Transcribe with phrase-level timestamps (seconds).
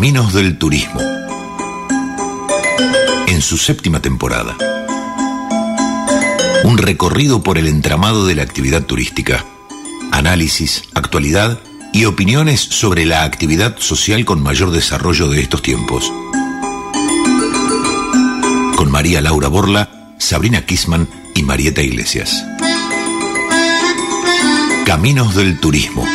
[0.00, 0.98] Caminos del Turismo.
[3.26, 4.56] En su séptima temporada.
[6.64, 9.44] Un recorrido por el entramado de la actividad turística.
[10.10, 11.60] Análisis, actualidad
[11.92, 16.10] y opiniones sobre la actividad social con mayor desarrollo de estos tiempos.
[18.76, 22.42] Con María Laura Borla, Sabrina Kisman y Marieta Iglesias.
[24.86, 26.06] Caminos del Turismo.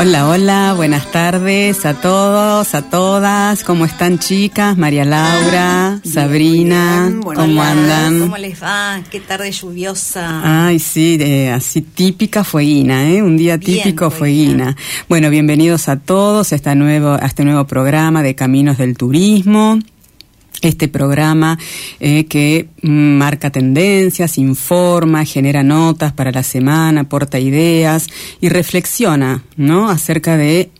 [0.00, 3.62] Hola, hola, buenas tardes a todos, a todas.
[3.62, 4.78] ¿Cómo están chicas?
[4.78, 8.20] María Laura, Sabrina, ¿cómo andan?
[8.20, 9.02] ¿Cómo les va?
[9.10, 10.68] Qué tarde lluviosa.
[10.68, 13.22] Ay, sí, así típica fueguina, ¿eh?
[13.22, 14.74] Un día típico fueguina.
[15.06, 19.80] Bueno, bienvenidos a todos a, esta nuevo, a este nuevo programa de Caminos del Turismo
[20.62, 21.58] este programa
[22.00, 28.08] eh, que marca tendencias, informa, genera notas para la semana, aporta ideas
[28.40, 29.88] y reflexiona, ¿no?
[29.88, 30.70] acerca de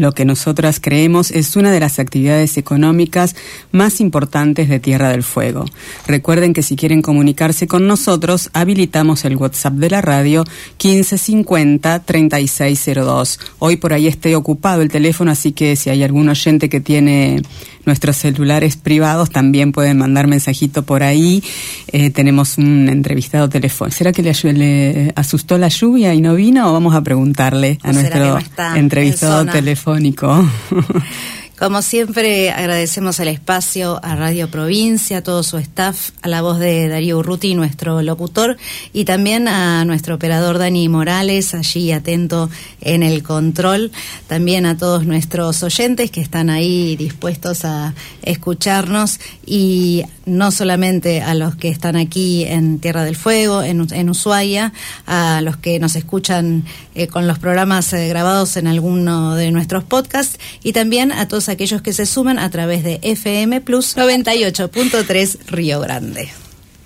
[0.00, 3.36] lo que nosotras creemos es una de las actividades económicas
[3.70, 5.66] más importantes de Tierra del Fuego.
[6.06, 10.44] Recuerden que si quieren comunicarse con nosotros, habilitamos el WhatsApp de la radio
[10.78, 13.38] 1550-3602.
[13.58, 17.42] Hoy por ahí esté ocupado el teléfono, así que si hay algún oyente que tiene
[17.86, 21.42] nuestros celulares privados, también pueden mandar mensajito por ahí.
[21.88, 23.96] Eh, tenemos un entrevistado telefónico.
[23.96, 27.92] ¿Será que le, le, asustó la lluvia y no vino o vamos a preguntarle a
[27.92, 28.38] nuestro
[28.76, 29.89] entrevistado telefónico?
[29.90, 30.48] radiofónico.
[31.60, 36.58] Como siempre, agradecemos el espacio a Radio Provincia, a todo su staff, a la voz
[36.58, 38.56] de Darío Urruti, nuestro locutor,
[38.94, 42.48] y también a nuestro operador Dani Morales, allí atento
[42.80, 43.92] en el control.
[44.26, 51.34] También a todos nuestros oyentes que están ahí dispuestos a escucharnos y no solamente a
[51.34, 54.72] los que están aquí en Tierra del Fuego, en, Ushuaia,
[55.06, 59.84] a los que nos escuchan eh, con los programas eh, grabados en alguno de nuestros
[59.84, 65.38] podcasts y también a todos aquellos que se suman a través de FM Plus 98.3
[65.48, 66.30] Río Grande.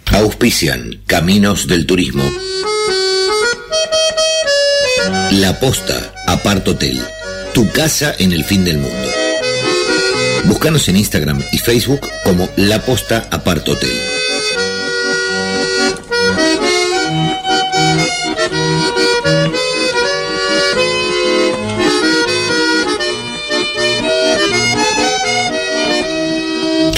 [0.07, 2.25] Auspician Caminos del Turismo.
[5.33, 7.01] La Posta, Apart Hotel,
[7.53, 9.09] tu casa en el fin del mundo.
[10.45, 14.15] Búscanos en Instagram y Facebook como La Posta Apart Hotel.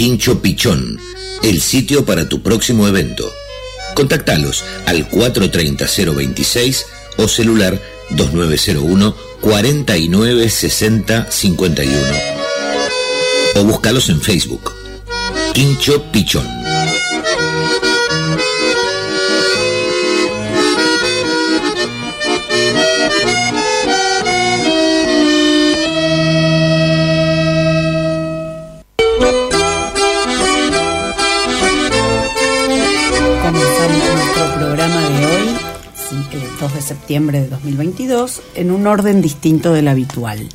[0.06, 1.00] Quincho Pichón,
[1.42, 3.28] el sitio para tu próximo evento.
[3.96, 6.84] Contactalos al 430-026
[7.16, 12.00] o celular 2901 4960 51
[13.56, 14.72] o búscalos en Facebook.
[15.52, 16.46] Quincho Pichón.
[36.66, 40.48] 2 de septiembre de 2022, en un orden distinto del habitual.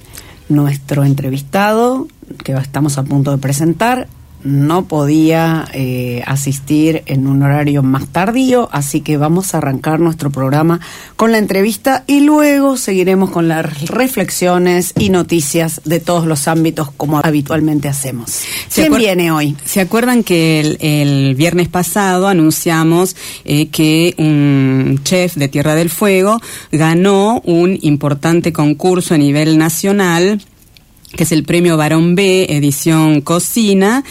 [0.50, 2.06] Nuestro entrevistado
[2.44, 4.10] que estamos a punto de presentar
[4.44, 10.30] no podía eh, asistir en un horario más tardío, así que vamos a arrancar nuestro
[10.30, 10.80] programa
[11.16, 16.92] con la entrevista y luego seguiremos con las reflexiones y noticias de todos los ámbitos
[16.92, 18.42] como habitualmente hacemos.
[18.74, 19.56] ¿Quién viene hoy?
[19.66, 23.16] ¿Se acuerdan que el, viernes pasado anunciamos
[23.46, 26.40] eh, que un chef de Tierra del Fuego
[26.72, 30.42] ganó un importante concurso a nivel nacional
[31.16, 34.04] que es el premio Barón B, edición Cocina,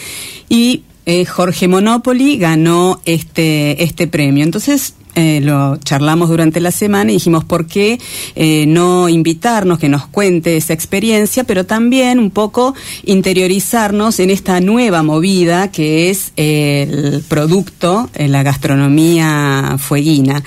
[0.49, 4.45] y eh, Jorge Monopoli ganó este, este premio.
[4.45, 7.99] Entonces, eh, lo charlamos durante la semana y dijimos por qué
[8.37, 12.75] eh, no invitarnos, que nos cuente esa experiencia, pero también un poco
[13.05, 20.43] interiorizarnos en esta nueva movida que es el producto, la gastronomía fueguina.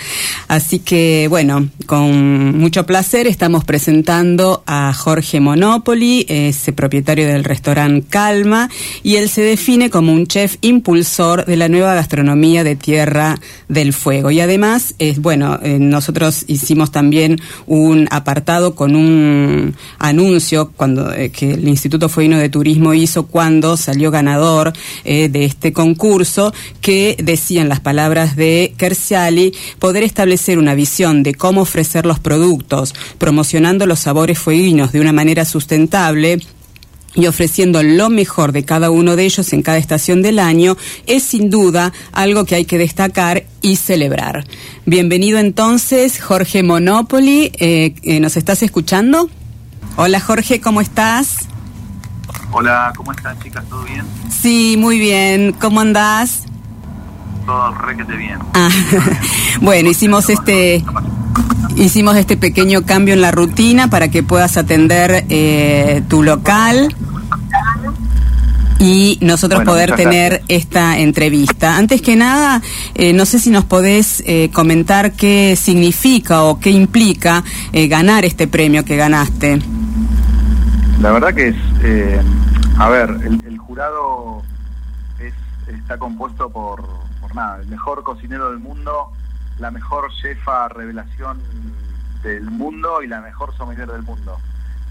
[0.47, 8.07] Así que, bueno, con mucho placer estamos presentando a Jorge Monopoli, es propietario del restaurante
[8.09, 8.69] Calma,
[9.03, 13.93] y él se define como un chef impulsor de la nueva gastronomía de Tierra del
[13.93, 14.31] Fuego.
[14.31, 14.62] Y además
[14.97, 21.67] es bueno, eh, nosotros hicimos también un apartado con un anuncio cuando eh, que el
[21.67, 24.71] Instituto Fueguino de Turismo hizo cuando salió ganador
[25.03, 31.33] eh, de este concurso, que decían las palabras de Kersiali, poder establecer una visión de
[31.33, 36.39] cómo ofrecer los productos, promocionando los sabores fueguinos de una manera sustentable
[37.15, 41.23] y ofreciendo lo mejor de cada uno de ellos en cada estación del año es
[41.23, 44.45] sin duda algo que hay que destacar y celebrar.
[44.85, 47.51] Bienvenido entonces, Jorge Monopoli.
[47.59, 49.29] Eh, eh, ¿Nos estás escuchando?
[49.95, 51.47] Hola Jorge, ¿cómo estás?
[52.51, 53.63] Hola, ¿cómo están chicas?
[53.69, 54.05] ¿Todo bien?
[54.29, 55.53] Sí, muy bien.
[55.53, 56.43] ¿Cómo andás?
[57.45, 58.39] Todo requete bien.
[58.53, 58.69] Ah,
[59.61, 60.83] bueno, hicimos este
[61.75, 66.95] hicimos este pequeño cambio en la rutina para que puedas atender eh, tu local
[68.79, 71.77] y nosotros poder tener esta entrevista.
[71.77, 72.61] Antes que nada,
[72.95, 78.47] eh, no sé si nos podés eh, comentar qué significa o qué implica ganar este
[78.47, 79.59] premio que ganaste.
[80.99, 81.55] La verdad que es,
[82.77, 84.41] a ver, el, jurado
[85.67, 87.02] está compuesto por, por
[87.61, 89.11] el mejor cocinero del mundo,
[89.59, 91.41] la mejor jefa revelación
[92.21, 94.37] del mundo y la mejor sommelier del mundo.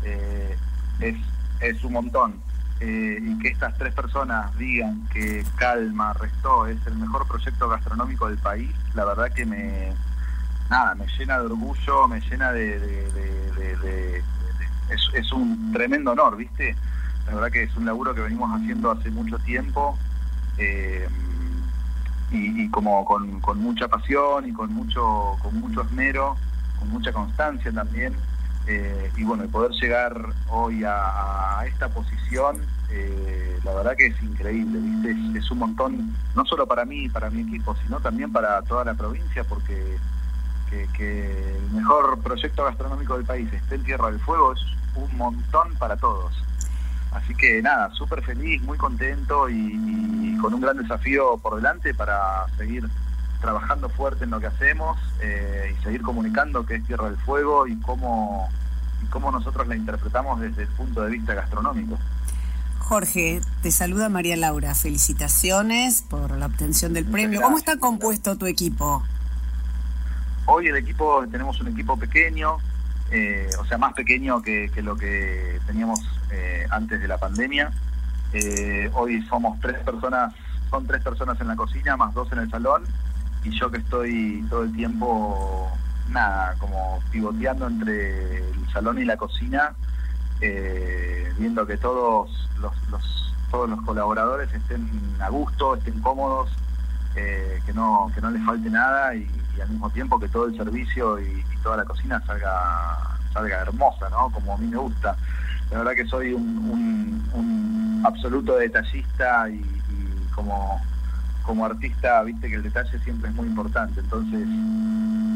[0.05, 0.57] Eh,
[1.01, 1.17] es,
[1.61, 2.41] es un montón.
[2.81, 8.29] Eh, y que estas tres personas digan que Calma Restó es el mejor proyecto gastronómico
[8.29, 9.93] del país, la verdad que me
[10.69, 12.73] nada, me llena de orgullo, me llena de,
[15.15, 16.75] es, un tremendo honor, ¿viste?
[17.27, 19.97] La verdad que es un laburo que venimos haciendo hace mucho tiempo.
[20.59, 21.07] Eh,
[22.33, 26.37] y, como con, con, mucha pasión y con mucho, con mucho esmero,
[26.79, 28.15] con mucha constancia también.
[28.67, 30.15] Eh, y bueno, poder llegar
[30.49, 35.39] hoy a, esta posición, eh, la verdad que es increíble, ¿viste?
[35.39, 38.85] Es, un montón, no solo para mí y para mi equipo, sino también para toda
[38.85, 39.97] la provincia, porque
[40.97, 44.61] que, el mejor proyecto gastronómico del país esté en Tierra del Fuego es
[44.95, 46.33] un montón para todos.
[47.13, 52.47] Así que nada, súper feliz, muy contento y, con un gran desafío por delante para
[52.57, 52.89] seguir
[53.41, 57.67] trabajando fuerte en lo que hacemos eh, y seguir comunicando qué es Tierra del Fuego
[57.67, 58.49] y cómo,
[59.03, 61.99] y cómo nosotros la interpretamos desde el punto de vista gastronómico.
[62.79, 64.75] Jorge, te saluda María Laura.
[64.75, 67.41] Felicitaciones por la obtención del premio.
[67.41, 69.03] ¿Cómo está compuesto tu equipo?
[70.47, 72.59] Hoy el equipo, tenemos un equipo pequeño,
[73.15, 76.01] eh, o sea, más pequeño que, lo que teníamos
[76.31, 77.71] eh, antes de la pandemia.
[78.33, 80.33] Eh, hoy somos tres personas,
[80.71, 82.85] son tres personas en la cocina, más dos en el salón,
[83.45, 85.71] y yo que estoy todo el tiempo,
[86.09, 89.75] nada, como pivoteando entre el salón y la cocina,
[91.39, 92.73] viendo que todos los,
[93.51, 94.89] todos los colaboradores estén
[95.21, 96.51] a gusto, estén cómodos,
[97.15, 99.29] que no que no les falte nada y,
[99.61, 102.99] al mismo tiempo que todo el servicio y, toda la cocina salga
[103.33, 104.31] salga hermosa, ¿no?
[104.31, 105.17] Como a mí me gusta.
[105.71, 109.65] La verdad que soy un, absoluto detallista y,
[110.35, 110.81] como,
[111.45, 114.01] como artista, viste que el detalle siempre es muy importante.
[114.01, 114.47] Entonces,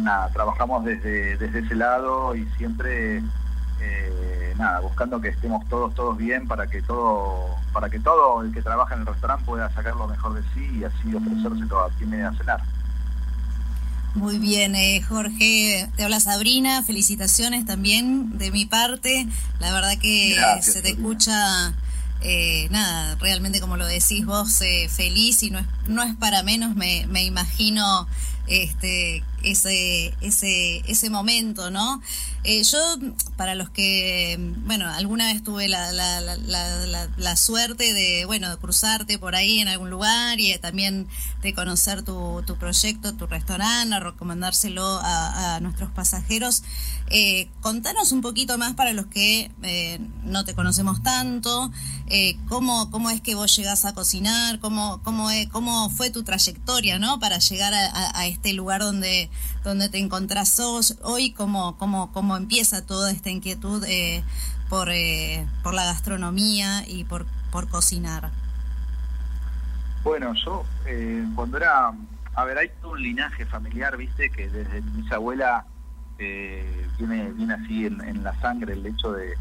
[0.02, 3.18] nada, trabajamos desde, desde ese lado y siempre,
[3.80, 8.52] eh, nada, buscando que estemos todos, todos bien para que todo, para que todo el
[8.52, 11.84] que trabaja en el restaurante pueda sacar lo mejor de sí y así ofrecerse todo
[11.84, 12.60] a quien viene a cenar.
[14.16, 15.90] Muy bien, eh, Jorge.
[15.94, 16.82] Te habla Sabrina.
[16.82, 19.26] Felicitaciones también de mi parte.
[19.60, 21.74] La verdad que se te escucha,
[22.22, 26.42] eh, nada, realmente como lo decís vos, eh, feliz y no es, no es para
[26.42, 26.74] menos.
[26.74, 28.08] Me, me imagino
[28.46, 32.02] este, ese, ese, ese momento, ¿no?
[32.44, 32.78] Eh, yo,
[33.36, 34.36] para los que,
[34.66, 36.20] bueno, alguna vez tuve la, la,
[37.16, 41.08] la, suerte de, bueno, de cruzarte por ahí en algún lugar y también
[41.42, 46.62] de conocer tu, tu proyecto, tu restaurante, recomendárselo a, nuestros pasajeros.
[47.08, 51.70] Eh, contanos un poquito más para los que eh, no te conocemos tanto,
[52.08, 56.98] eh, cómo, cómo es que vos llegás a cocinar, cómo, cómo, cómo fue tu trayectoria,
[56.98, 57.18] ¿no?
[57.20, 59.30] Para llegar a, este lugar donde,
[59.64, 60.60] donde te encontrás
[61.02, 63.84] hoy, cómo, cómo, cómo empieza toda esta inquietud
[64.68, 64.88] por,
[65.62, 68.30] por la gastronomía y por, por cocinar.
[70.04, 70.64] Bueno, yo
[71.34, 71.92] cuando era,
[72.34, 75.66] a ver, hay un linaje familiar, viste, que desde mi abuela
[76.18, 79.34] eh, viene, viene así en, la sangre el hecho de,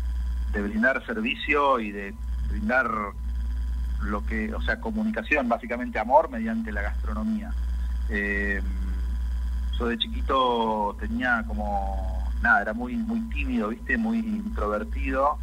[0.53, 2.13] brindar servicio y de
[2.49, 2.89] brindar
[4.03, 7.51] lo que, o sea, comunicación, básicamente amor mediante la gastronomía.
[8.09, 8.61] Eh,
[9.77, 15.39] yo de chiquito tenía como, nada, era muy, muy tímido, viste, muy introvertido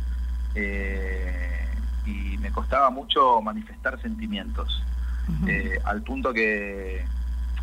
[0.55, 4.87] eh, y me costaba mucho manifestar sentimientos,
[5.85, 7.09] al punto que,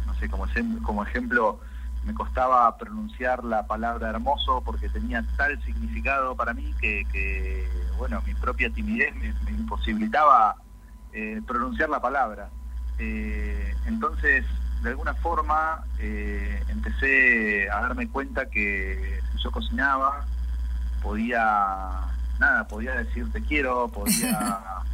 [0.05, 0.45] no sé, como,
[0.83, 1.61] como ejemplo,
[2.03, 8.33] me costaba pronunciar la palabra hermoso porque tenía tal significado para mí que, bueno, mi
[8.35, 10.55] propia timidez me, imposibilitaba
[11.11, 12.49] eh, pronunciar la palabra.
[12.97, 14.45] Eh, entonces,
[14.81, 20.25] de alguna forma, eh, empecé a darme cuenta que si yo cocinaba,
[21.01, 21.89] podía,
[22.39, 24.59] nada, podía decir te quiero, podía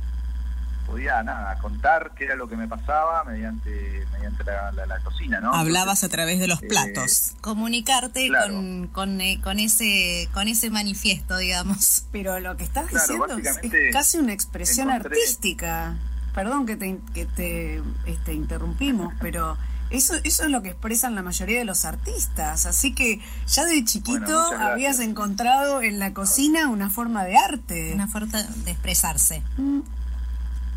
[0.86, 6.04] podía nada contar qué era lo que me pasaba mediante mediante la, cocina no hablabas
[6.04, 7.34] a través de los eh, platos.
[7.42, 12.06] Comunicarte con, con, eh, con, ese con ese manifiesto digamos.
[12.12, 13.60] Pero lo que estás diciendo es,
[13.92, 15.96] casi una expresión artística.
[16.34, 19.58] Perdón que te que te este, interrumpimos pero
[19.90, 22.66] eso, eso es lo que expresan la mayoría de los artistas.
[22.66, 27.94] Así que ya de chiquito habías encontrado en la cocina una forma de arte.
[27.94, 29.44] Una forma de expresarse.
[29.58, 29.82] Mm.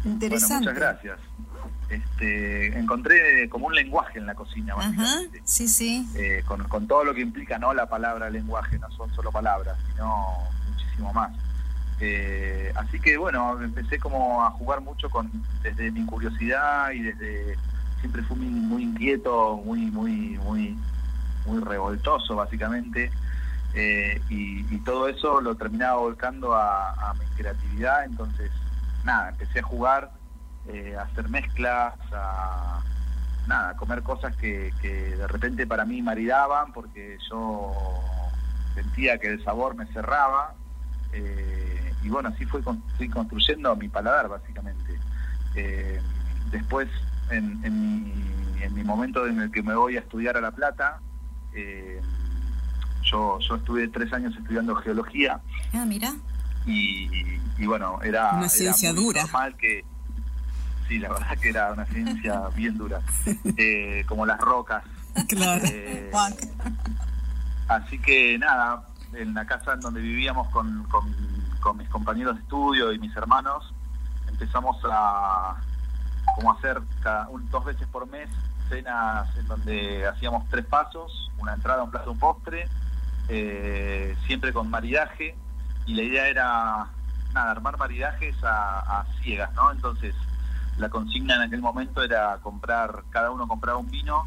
[0.04, 0.70] Interesante.
[0.70, 1.18] muchas gracias.
[1.88, 4.74] Este, encontré como un lenguaje en la cocina,
[5.44, 6.06] sí, sí.
[6.16, 9.78] Eh, con, con, todo lo que implica no la palabra lenguaje, no son solo palabras,
[9.90, 10.36] sino
[10.68, 11.32] muchísimo más.
[12.00, 15.30] Eh, así que bueno, empecé como a jugar mucho con
[15.62, 17.56] desde mi curiosidad y desde
[18.00, 20.76] siempre fui muy, inquieto, muy muy muy
[21.46, 23.10] muy revoltoso básicamente.
[23.74, 28.50] Eh, y, todo eso lo terminaba volcando a mi creatividad, entonces
[29.04, 30.10] nada, empecé a jugar,
[30.68, 32.80] eh, a hacer mezclas, a
[33.46, 37.72] nada, comer cosas que, de repente para mí maridaban porque yo
[38.74, 40.54] sentía que el sabor me cerraba.
[41.12, 42.62] Eh, y bueno, así fui,
[42.96, 44.98] fui construyendo mi paladar básicamente.
[46.50, 46.88] Después,
[47.30, 48.14] en,
[48.74, 51.00] mi, momento en el que me voy a estudiar a La Plata,
[53.02, 55.40] yo, yo estuve tres años estudiando geología.
[55.74, 56.14] Ah, mira.
[56.66, 57.08] Y,
[57.58, 59.22] y bueno, era, una ciencia dura.
[59.22, 59.84] normal que
[60.86, 63.00] sí, la verdad que era una ciencia bien dura,
[63.56, 64.84] eh, como las rocas.
[65.28, 65.64] Claro.
[65.66, 66.10] Eh,
[67.68, 72.92] así que nada, en la casa en donde vivíamos con, con, mis compañeros de estudio
[72.92, 73.74] y mis hermanos,
[74.28, 75.56] empezamos a
[76.38, 78.30] como hacer cada, un, dos veces por mes
[78.68, 82.68] cenas en donde hacíamos tres pasos, una entrada, un plato, un postre,
[83.28, 85.34] eh, siempre con maridaje,
[85.86, 86.86] y la idea era
[87.32, 89.72] nada, armar maridajes a, ciegas, ¿no?
[89.72, 90.14] Entonces,
[90.76, 94.24] la consigna en aquel momento era comprar, cada uno compraba un vino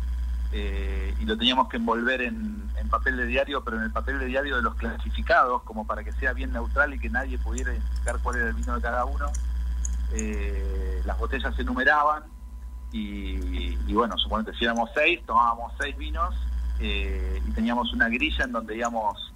[0.52, 4.26] eh, y lo teníamos que envolver en, papel de diario, pero en el papel de
[4.26, 8.20] diario de los clasificados, como para que sea bien neutral y que nadie pudiera identificar
[8.22, 9.28] cuál era el vino de cada uno.
[10.14, 12.24] Eh, las botellas se numeraban
[12.92, 16.36] y, bueno, suponete si éramos seis, tomábamos seis vinos
[16.80, 19.34] eh, y teníamos una grilla en donde íbamos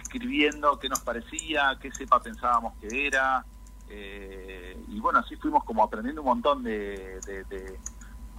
[0.00, 3.44] escribiendo qué nos parecía, qué cepa pensábamos que era.
[3.88, 7.20] Eh, y bueno, así fuimos como aprendiendo un montón de,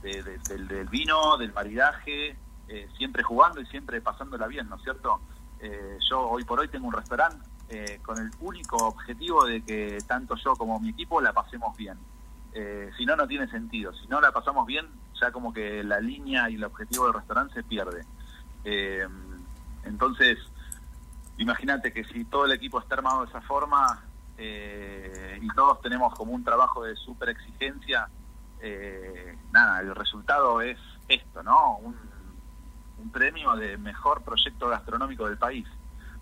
[0.02, 2.36] del, vino, del maridaje,
[2.68, 5.22] eh, siempre jugando y siempre pasándola bien, ¿no es cierto?
[5.60, 7.38] Eh, yo hoy por hoy tengo un restaurante
[8.04, 11.98] con el único objetivo de que tanto yo como mi equipo la pasemos bien.
[12.98, 13.94] si no, no tiene sentido.
[13.94, 14.88] Si no la pasamos bien,
[15.20, 18.06] ya como que la línea y el objetivo del restaurante se pierde.
[19.84, 20.38] entonces,
[21.38, 24.02] imagínate que si todo el equipo está armado de esa forma
[24.38, 28.08] eh, y todos tenemos como un trabajo de super exigencia,
[28.62, 31.78] eh, nada, el resultado es esto, ¿no?
[31.78, 32.18] Un,
[33.12, 35.66] premio de mejor proyecto gastronómico del país,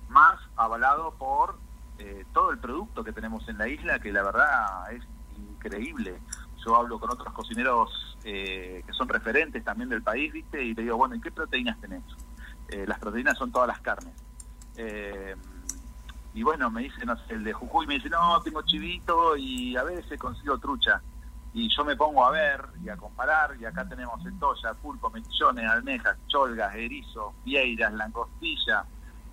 [0.09, 1.57] más avalado por
[1.97, 5.03] eh, todo el producto que tenemos en la isla, que la verdad es
[5.37, 6.19] increíble.
[6.65, 10.63] Yo hablo con otros cocineros que son referentes también del país, ¿viste?
[10.63, 12.01] Y te digo, bueno, ¿y qué proteínas tenés?
[12.87, 14.15] las proteínas son todas las carnes
[14.77, 15.35] eh,
[16.33, 19.83] y bueno, me dice, no el de Jujuy me dice, no, tengo chivito y a
[19.83, 21.01] veces consigo trucha.
[21.53, 25.69] Y yo me pongo a ver y a comparar, y acá tenemos centolla, pulpo, mechillones,
[25.69, 28.85] almejas, cholgas, erizos, vieiras, langostilla,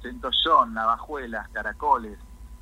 [0.02, 2.18] centollón, navajuelas, caracoles.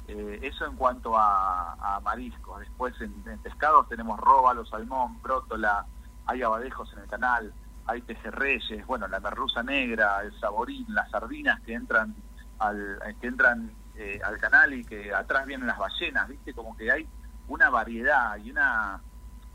[0.07, 2.61] Eh, eso en cuanto a, mariscos.
[2.61, 5.87] Después en, pescados tenemos róbalo, salmón, brótola,
[6.27, 7.53] hay abadejos en el canal,
[7.87, 12.15] hay pejerreyes, bueno, la merluza negra, el saborín, las sardinas que entran
[12.59, 16.55] al, que entran eh, al canal y que atrás vienen las ballenas, ¿viste?
[16.55, 17.09] Como que hay
[17.49, 19.01] una variedad y una,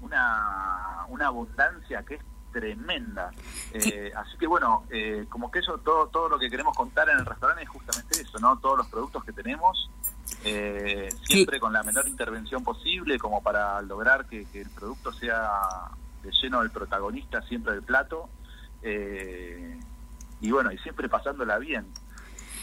[0.01, 2.24] una, una abundancia que es
[2.56, 3.32] tremenda.
[3.74, 7.20] Eh, así que bueno, eh, como que eso, todo, todo lo que queremos contar en
[7.20, 8.58] el restaurante es justamente eso, ¿no?
[8.60, 9.90] Todos los productos que tenemos,
[11.24, 15.52] siempre con la menor intervención posible, como para lograr que, que el producto sea
[16.24, 18.30] de lleno del protagonista siempre del plato.
[18.82, 21.86] y bueno, y siempre pasándola bien.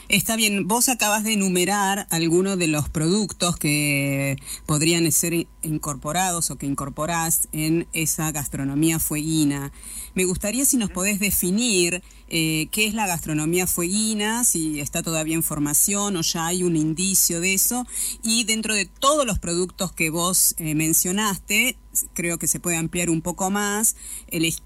[0.08, 6.56] Está bien, vos acabas de enumerar algunos de los productos que podrían ser incorporados o
[6.56, 9.72] que incorporás en esa gastronomía fueguina.
[10.14, 15.36] Me gustaría si nos podés definir eh, qué es la gastronomía fueguina, si está todavía
[15.36, 17.86] en formación o ya hay un indicio de eso,
[18.22, 21.76] y dentro de todos los productos que vos eh, mencionaste,
[22.12, 23.96] creo que se puede ampliar un poco más,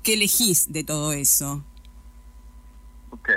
[0.03, 1.63] ¿qué elegís de todo eso?
[3.11, 3.31] Ok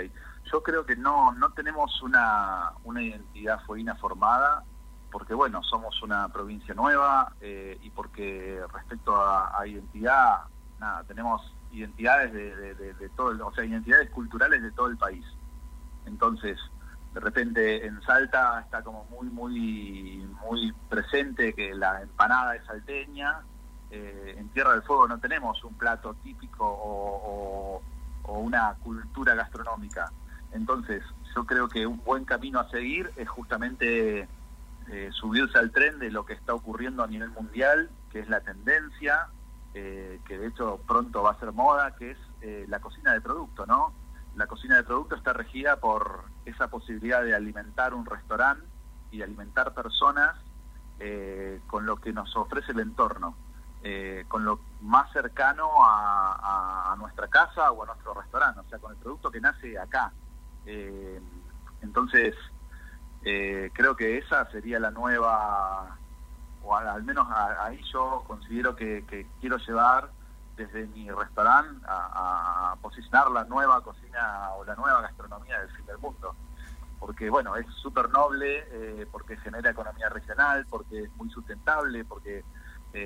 [0.52, 4.64] yo creo que no, no tenemos una, una identidad fueguina formada,
[5.12, 10.42] porque bueno, somos una provincia nueva eh, y porque respecto a, identidad,
[10.80, 11.42] nada, tenemos
[11.72, 15.26] identidades de, de, todo, el, o sea, identidades culturales de todo el país.
[16.06, 16.58] Entonces,
[17.14, 23.42] de repente en Salta está como muy, muy, muy presente que la empanada es salteña.
[23.92, 27.82] Eh, en Tierra del Fuego no tenemos un plato típico o,
[28.24, 30.12] o una cultura gastronómica.
[30.52, 31.04] Entonces,
[31.36, 34.28] yo creo que un buen camino a seguir es justamente
[34.92, 38.42] eh, subirse al tren de lo que está ocurriendo a nivel mundial, que es la
[38.42, 39.28] tendencia,
[39.76, 43.22] eh, que de hecho pronto va a ser moda, que es eh, la cocina de
[43.22, 43.94] producto, ¿no?
[44.36, 48.66] La cocina de producto está regida por esa posibilidad de alimentar un restaurante
[49.12, 50.36] y alimentar personas
[51.68, 53.38] con lo que nos ofrece el entorno,
[54.28, 58.92] con lo más cercano a, a nuestra casa o a nuestro restaurante, o sea, con
[58.92, 60.12] el producto que nace acá.
[60.72, 61.20] Eh,
[61.82, 62.36] entonces,
[63.24, 65.98] eh, creo que esa sería la nueva,
[66.62, 67.28] o al, menos
[67.60, 70.12] ahí yo considero que, quiero llevar
[70.56, 75.98] desde mi restaurante a, posicionar la nueva cocina o la nueva gastronomía del fin del
[75.98, 76.36] mundo.
[77.00, 82.44] Porque, bueno, es súper noble, eh, porque genera economía regional, porque es muy sustentable, porque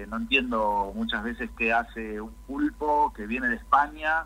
[0.07, 4.25] no entiendo muchas veces qué hace un pulpo que viene de España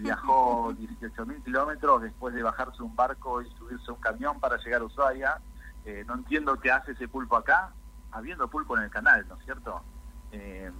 [0.00, 4.84] viajó 18.000 kilómetros después de bajarse un barco y subirse un camión para llegar a
[4.84, 5.40] Ushuaia.
[5.84, 7.72] Eh, no entiendo qué hace ese pulpo acá,
[8.12, 9.82] habiendo pulpo en el canal, ¿no es cierto?
[10.30, 10.70] Eh,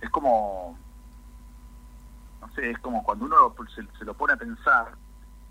[0.00, 0.76] es como,
[2.40, 4.96] no sé, es como cuando uno se, lo pone a pensar,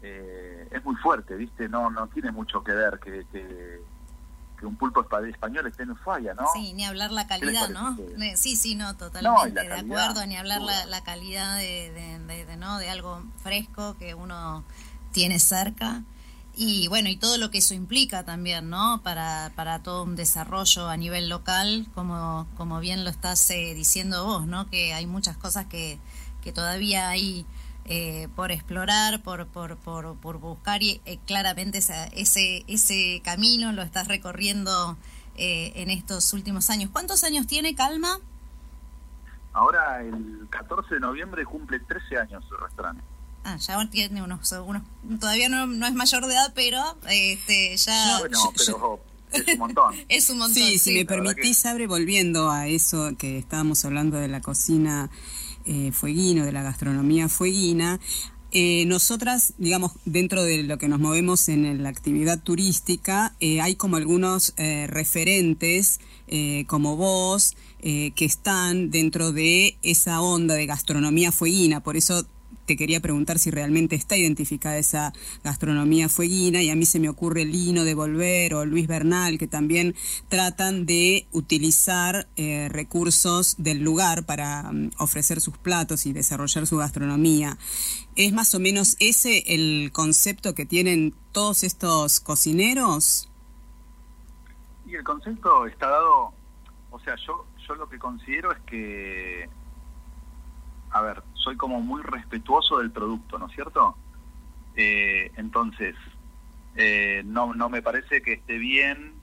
[0.02, 1.70] eh, es muy fuerte, ¿viste?
[1.70, 3.82] No, no tiene mucho que ver que
[4.62, 6.46] que un pulpo español esté en Ushuaia, ¿no?
[6.54, 7.98] Sí, ni hablar la calidad, ¿no?
[8.36, 12.78] Sí, sí, no, totalmente de acuerdo, ni hablar la, calidad de, ¿no?
[12.78, 14.64] de algo fresco que uno
[15.12, 16.04] tiene cerca.
[16.54, 19.02] Y bueno, y todo lo que eso implica también, ¿no?
[19.04, 24.26] Para, para todo un desarrollo a nivel local, como, como bien lo estás eh, diciendo
[24.26, 24.70] vos, ¿no?
[24.70, 25.98] Que hay muchas cosas que,
[26.44, 27.48] que todavía hay
[27.94, 33.82] eh, por explorar, por, por, por, por buscar y eh, claramente ese, ese camino lo
[33.82, 34.98] estás recorriendo
[35.36, 36.90] eh, en estos últimos años.
[36.90, 38.18] ¿Cuántos años tiene Calma?
[39.52, 43.04] Ahora el 14 de noviembre cumple 13 años el restaurante.
[43.44, 44.84] Ah, ya tiene unos, unos
[45.20, 48.20] todavía no, no es mayor de edad, pero este ya...
[48.20, 49.02] bueno, pero
[49.34, 49.96] es un montón.
[50.08, 50.64] es un montón.
[50.64, 55.10] Sí, si me permitís, Abre, volviendo a eso que estábamos hablando de la cocina
[55.66, 58.00] eh, fueguino, de la gastronomía fueguina,
[58.52, 63.76] eh, nosotras, digamos, dentro de lo que nos movemos en la actividad turística, eh, hay
[63.76, 66.00] como algunos referentes,
[66.68, 71.82] como vos, que están dentro de esa onda de gastronomía fueguina.
[71.82, 72.26] Por eso
[72.78, 77.46] quería preguntar si realmente está identificada esa gastronomía fueguina y a mí se me ocurre
[77.46, 79.96] Lino de Volver o Luis Bernal que también
[80.30, 86.78] tratan de utilizar eh, recursos del lugar para mm, ofrecer sus platos y desarrollar su
[86.78, 87.58] gastronomía.
[88.16, 93.30] ¿Es más o menos ese el concepto que tienen todos estos cocineros?
[94.86, 96.34] Y el concepto está dado,
[96.90, 99.50] o sea, yo, yo lo que considero es que
[100.92, 103.96] a ver, soy como muy respetuoso del producto, ¿no es cierto?
[104.76, 105.96] Eh, entonces,
[106.76, 109.16] eh, no, no me parece que esté bien,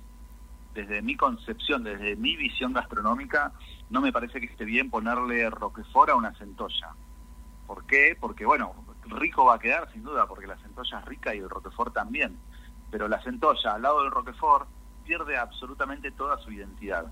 [0.74, 3.52] desde mi concepción, desde mi visión gastronómica,
[3.90, 6.90] no me parece que esté bien ponerle roquefort a una centolla.
[7.66, 8.16] ¿Por qué?
[8.18, 11.50] Porque, bueno, rico va a quedar sin duda, porque la centolla es rica y el
[11.50, 12.38] roquefort también.
[12.90, 14.68] Pero la centolla al lado del roquefort
[15.04, 17.10] pierde absolutamente toda su identidad.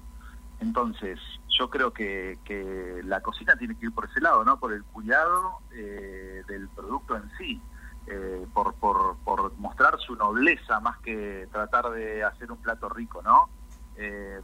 [0.61, 1.19] Entonces,
[1.59, 4.59] yo creo que, que, la cocina tiene que ir por ese lado, ¿no?
[4.59, 7.61] Por el cuidado eh, del producto en sí,
[8.07, 13.23] eh, por, por, por, mostrar su nobleza más que tratar de hacer un plato rico,
[13.23, 13.49] ¿no?
[13.97, 14.41] Eh,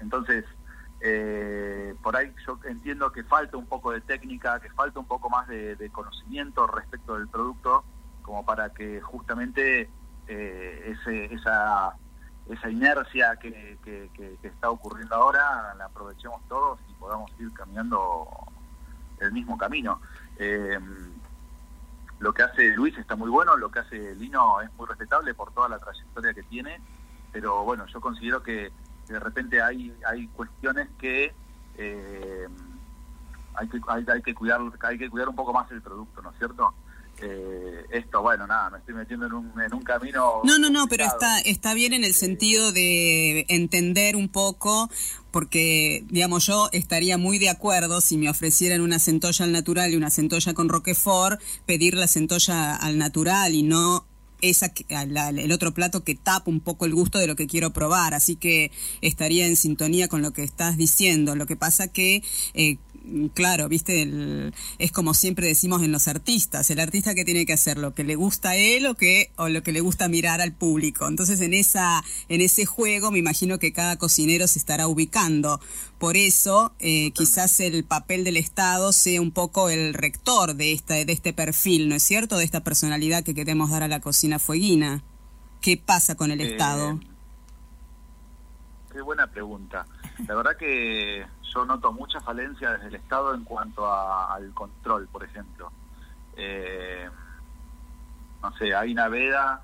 [0.00, 0.44] entonces,
[2.00, 5.48] por ahí yo entiendo que falta un poco de técnica, que falta un poco más
[5.48, 7.84] de, conocimiento respecto del producto,
[8.22, 9.90] como para que justamente
[10.28, 11.96] ese, esa
[12.48, 18.28] esa inercia que, que, está ocurriendo ahora la aprovechemos todos y podamos ir caminando
[19.20, 20.00] el mismo camino.
[20.38, 20.78] Eh,
[22.18, 25.52] lo que hace Luis está muy bueno, lo que hace Lino es muy respetable por
[25.52, 26.80] toda la trayectoria que tiene,
[27.32, 28.70] pero bueno, yo considero que
[29.08, 31.34] de repente hay, hay cuestiones que...
[31.76, 32.48] Eh,
[33.54, 36.38] hay que, hay, que cuidar hay que cuidar un poco más el producto, ¿no es
[36.38, 36.72] cierto?
[37.20, 40.40] Eh, esto, bueno, nada, me estoy metiendo en un, en un camino.
[40.44, 44.90] No, no, no, pero está, está bien en el sentido de entender un poco,
[45.30, 49.96] porque, digamos, yo estaría muy de acuerdo si me ofrecieran una centolla al natural y
[49.96, 54.06] una centolla con Roquefort, pedir la centolla al natural y no
[54.42, 58.12] esa el otro plato que tapa un poco el gusto de lo que quiero probar,
[58.12, 61.36] así que estaría en sintonía con lo que estás diciendo.
[61.36, 62.22] Lo que pasa que
[62.54, 62.76] eh,
[63.34, 67.78] claro, viste, es como siempre decimos en los artistas, el artista que tiene que hacer
[67.78, 70.52] lo que le gusta a él o que o lo que le gusta mirar al
[70.52, 71.06] público.
[71.06, 75.60] Entonces en esa en ese juego me imagino que cada cocinero se estará ubicando.
[75.98, 80.94] Por eso eh, quizás el papel del Estado sea un poco el rector de esta
[80.94, 82.38] de este perfil, ¿no es cierto?
[82.38, 85.02] De esta personalidad que queremos dar a la cocina fueguina.
[85.60, 86.98] ¿Qué pasa con el eh, Estado?
[88.92, 89.86] Qué buena pregunta.
[90.26, 95.24] La verdad que yo noto mucha falencia desde el Estado en cuanto al control, por
[95.24, 95.70] ejemplo.
[96.36, 97.08] Eh,
[98.42, 99.62] no sé, hay una veda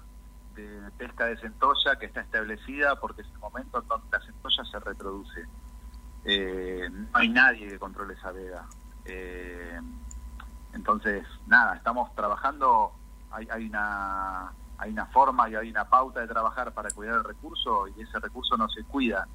[0.55, 4.65] de pesca de centolla que está establecida porque es el momento en donde la centolla
[4.65, 5.47] se reproduce.
[6.25, 8.67] Eh, no hay nadie que controle esa veda.
[9.05, 9.81] Eh,
[10.75, 12.93] entonces, nada, estamos trabajando,
[13.31, 17.25] hay, hay, una, hay una forma y hay una pauta de trabajar para cuidar el
[17.25, 19.27] recurso y ese recurso no se cuida.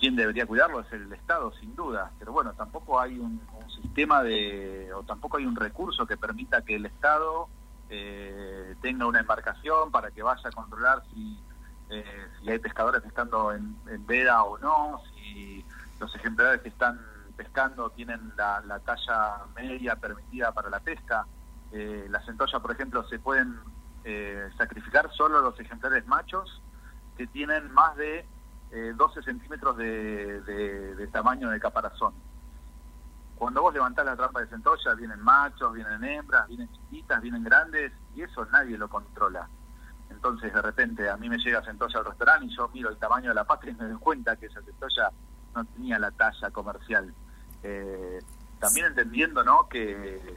[0.00, 2.10] Quién debería cuidarlo es el Estado, sin duda.
[2.18, 3.38] Pero bueno, tampoco hay un,
[3.82, 7.48] sistema de, o tampoco hay un recurso que permita que el Estado
[7.90, 11.38] eh, tenga una embarcación para que vaya a controlar si,
[11.90, 15.64] eh, si hay pescadores pescando en, veda o no, si
[15.98, 16.98] los ejemplares que están
[17.36, 21.26] pescando tienen la, talla media permitida para la pesca.
[21.72, 23.58] Eh, las centollas, por ejemplo, se pueden
[24.04, 26.62] eh, sacrificar solo los ejemplares machos
[27.18, 28.24] que tienen más de
[28.70, 32.14] 12 eh, centímetros de, tamaño de caparazón.
[33.36, 37.92] Cuando vos levantás la trampa de centolla, vienen machos, vienen hembras, vienen chiquitas, vienen grandes,
[38.14, 39.48] y eso nadie lo controla.
[40.10, 43.30] Entonces, de repente, a mí me llega centolla al restaurante y yo miro el tamaño
[43.30, 45.10] de la pasta y me doy cuenta que esa centolla
[45.54, 47.14] no tenía la talla comercial.
[47.62, 48.22] Eh,
[48.58, 49.68] también entendiendo ¿no?
[49.68, 50.36] que,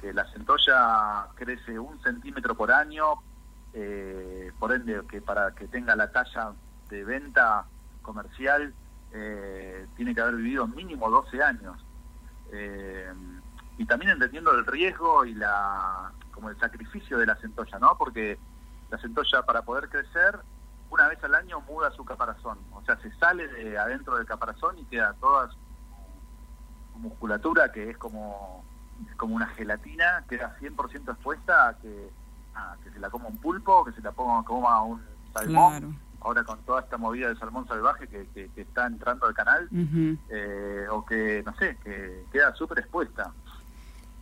[0.00, 3.16] que la centolla crece un centímetro por año,
[3.74, 6.52] eh, por ende, que para que tenga la talla
[6.90, 7.64] de venta
[8.02, 8.74] comercial
[9.12, 11.84] eh, tiene que haber vivido mínimo 12 años.
[12.52, 13.12] Eh,
[13.78, 17.96] y también entendiendo el riesgo y la como el sacrificio de la centolla, ¿no?
[17.96, 18.38] Porque
[18.90, 20.38] la centolla para poder crecer
[20.90, 24.78] una vez al año muda su caparazón, o sea, se sale de adentro del caparazón
[24.78, 25.58] y queda toda su,
[26.98, 28.64] musculatura que es como
[29.16, 32.10] como una gelatina, queda 100% expuesta a que,
[32.84, 36.80] que se la coma un pulpo, que se la coma un salmón ahora con toda
[36.80, 39.68] esta movida de salmón salvaje que, que, está entrando al canal,
[40.28, 43.32] eh, o que, no sé, que queda súper expuesta.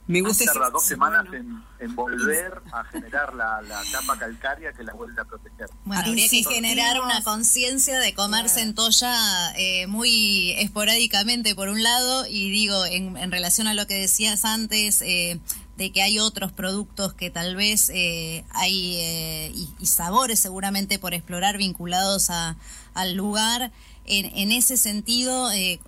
[0.08, 3.60] Me gusta tarda dos semanas en, volver a generar la,
[3.92, 5.68] capa calcárea que la vuelve a proteger.
[5.84, 12.26] Bueno, habría que generar una conciencia de comer centolla eh, muy esporádicamente por un lado
[12.26, 15.40] y digo, en, en relación a lo que decías antes, eh,
[15.78, 21.14] de que hay otros productos que tal vez eh, hay eh, y, sabores seguramente por
[21.14, 22.56] explorar vinculados a,
[22.94, 23.70] al lugar.
[24.04, 25.78] En, en ese sentido, eh,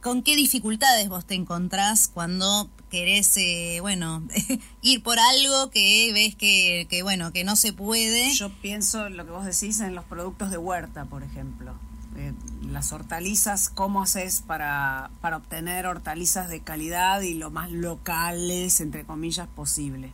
[0.00, 3.36] ¿con qué dificultades vos te encontrás cuando querés,
[3.80, 4.22] bueno,
[4.82, 8.32] ir por algo que ves que, que, bueno, que no se puede?
[8.34, 11.74] Yo pienso lo que vos decís en los productos de huerta, por ejemplo.
[12.16, 12.32] Eh,
[12.70, 19.04] las hortalizas, ¿cómo haces para, para obtener hortalizas de calidad y lo más locales, entre
[19.04, 20.12] comillas, posible?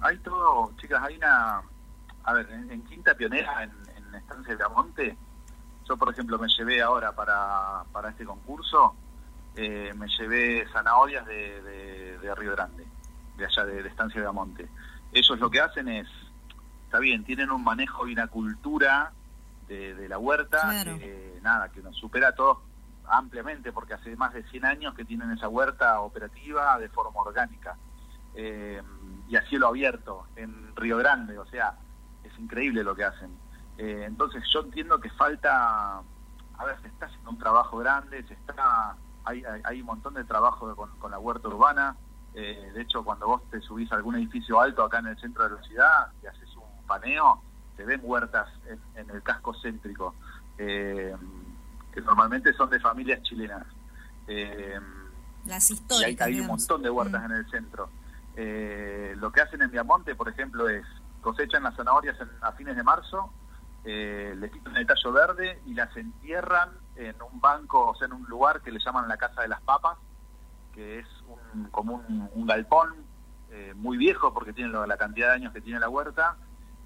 [0.00, 1.62] Hay todo, chicas, hay una...
[2.24, 3.72] A ver, en, Quinta Pionera, en,
[4.14, 5.16] Estancia de Amonte,
[5.86, 8.94] yo por ejemplo me llevé ahora para, para este concurso,
[9.54, 12.86] eh, me llevé zanahorias de, de, Río Grande,
[13.36, 14.68] de allá de, de Estancia de Amonte.
[15.12, 16.08] Ellos lo que hacen es,
[16.86, 19.12] está bien, tienen un manejo y una cultura
[19.68, 22.58] de, la huerta, que, nada, que nos supera a todos
[23.08, 27.76] ampliamente, porque hace más de 100 años que tienen esa huerta operativa de forma orgánica.
[28.34, 28.82] Eh,
[29.28, 31.74] y a cielo abierto, en Río Grande, o sea,
[32.22, 33.30] es increíble lo que hacen.
[33.78, 38.34] Eh, entonces yo entiendo que falta, a ver, se está haciendo un trabajo grande, se
[38.34, 41.96] está hay, hay, un montón de trabajo con, la huerta urbana,
[42.34, 45.48] eh, de hecho cuando vos te subís a algún edificio alto acá en el centro
[45.48, 47.42] de la ciudad y haces un paneo,
[47.76, 48.48] se ven huertas
[48.94, 50.14] en, el casco céntrico,
[50.58, 51.14] eh,
[51.92, 53.66] que normalmente son de familias chilenas.
[54.26, 54.78] Eh,
[55.44, 56.28] Las históricas.
[56.28, 57.24] Y hay, un montón de huertas Mm.
[57.26, 57.90] en el centro.
[58.34, 60.84] Eh, lo que hacen en Viamonte, por ejemplo, es
[61.20, 63.32] cosechan las zanahorias en- a fines de marzo,
[63.84, 68.12] eh, le quitan el tallo verde y las entierran en un banco, o sea, en
[68.14, 69.96] un lugar que le llaman la Casa de las Papas,
[70.72, 71.06] que es
[71.54, 72.94] un, como un, un galpón
[73.50, 76.36] eh, muy viejo porque tiene la cantidad de años que tiene la huerta,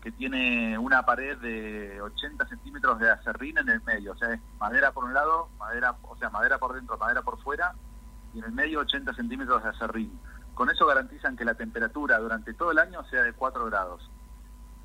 [0.02, 4.40] que tiene una pared de 80 centímetros de acerrín en el medio, o sea, es
[4.58, 7.74] madera por un lado, madera, o sea, madera por dentro, madera por fuera,
[8.32, 10.18] y en el medio 80 centímetros de acerrín.
[10.54, 14.10] Con eso garantizan que la temperatura durante todo el año sea de 4 grados.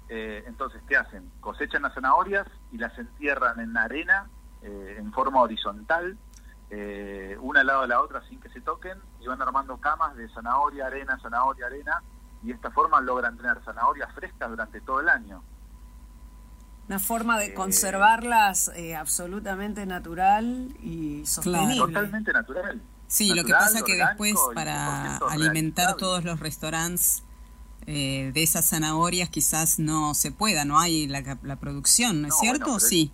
[0.09, 1.31] Eh, entonces, ¿qué hacen?
[1.39, 4.27] Cosechan las zanahorias y las entierran en arena
[4.61, 6.17] eh, en forma horizontal,
[6.69, 10.15] eh, una al lado de la otra sin que se toquen, y van armando camas
[10.15, 12.01] de zanahoria, arena, zanahoria, arena,
[12.43, 15.43] y de esta forma logran tener zanahorias frescas durante todo el año.
[16.87, 21.77] Una forma de Eh, conservarlas eh, absolutamente natural y sostenible.
[21.93, 22.81] Totalmente natural.
[23.07, 27.23] Sí, lo que pasa que después para 100% alimentar todos los restaurantes
[27.87, 32.35] eh, de esas zanahorias quizás no se pueda, no hay la, la producción, ¿no es
[32.39, 32.65] cierto?
[32.65, 33.11] bueno, sí.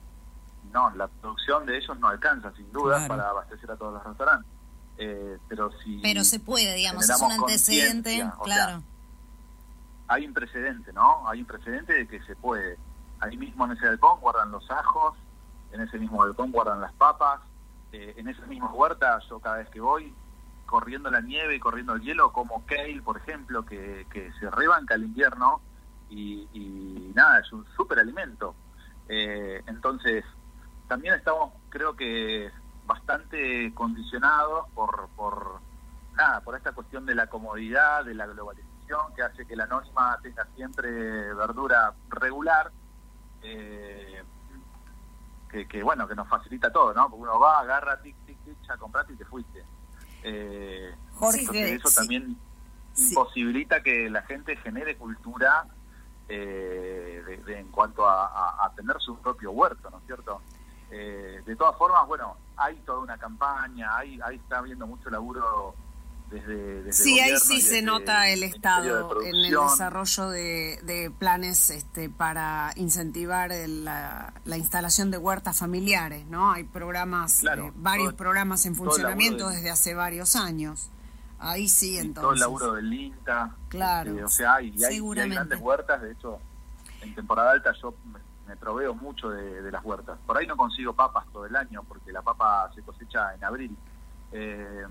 [0.74, 3.08] No, la producción de ellos no alcanza, sin duda, Claro.
[3.10, 4.50] para abastecer a todos los restaurantes.
[4.98, 8.84] Eh, pero si Pero se puede, digamos, es un antecedente, conciencia, o sea, claro.
[10.12, 11.28] Hay un precedente, ¿no?
[11.30, 12.78] Hay un precedente de que se puede.
[13.22, 15.16] Ahí mismo en ese galpón guardan los ajos,
[15.72, 17.40] en ese mismo galpón guardan las papas,
[17.94, 20.14] eh, en esas mismas huertas yo cada vez que voy,
[20.66, 24.96] corriendo la nieve y corriendo el hielo, como kale, por ejemplo, que, que se rebanca
[24.96, 25.62] el invierno
[26.10, 28.54] y, y nada, es un súper alimento.
[29.08, 30.26] Eh, entonces,
[30.90, 32.52] también estamos, creo que,
[32.86, 35.62] bastante condicionados por, por,
[36.16, 38.71] nada, por esta cuestión de la comodidad, de la globalización,
[39.16, 40.90] que hace que la anónima tenga siempre
[41.34, 42.72] verdura regular,
[43.42, 44.24] eh,
[45.50, 47.10] que, que, bueno, que nos facilita todo, ¿no?
[47.10, 49.64] Porque uno va, agarra, tic, tic, tic, ya compraste y te fuiste.
[50.24, 51.96] Eh, Jorge, eso sí.
[51.96, 52.38] también
[52.94, 53.10] Sí.
[53.10, 55.66] imposibilita que la gente genere cultura
[56.34, 60.42] eh, de- de- en cuanto a, a- a tener su propio huerto, ¿no es cierto?
[60.90, 65.76] Eh, de todas formas, bueno, hay toda una campaña, hay, ahí está habiendo mucho laburo
[66.32, 66.84] desde...
[66.84, 72.10] desde Sí, ahí sí se nota el Estado en el desarrollo de, de planes este,
[72.10, 76.52] para incentivar el- la, la instalación de huertas familiares, ¿no?
[76.52, 80.90] Hay programas, Claro, eh, varios todo- programas en funcionamiento de- desde hace varios años.
[81.40, 82.22] Ahí sí, entonces.
[82.22, 83.56] todo el laburo del INTA.
[83.70, 85.36] Claro, este, o sea, hay, y hay, y hay seguramente.
[85.36, 86.40] grandes huertas, de hecho,
[87.02, 90.20] en temporada alta yo me, me proveo mucho de, de las huertas.
[90.28, 93.76] Por ahí no consigo papas todo el año, porque la papa se cosecha en abril.
[94.34, 94.86] Eh,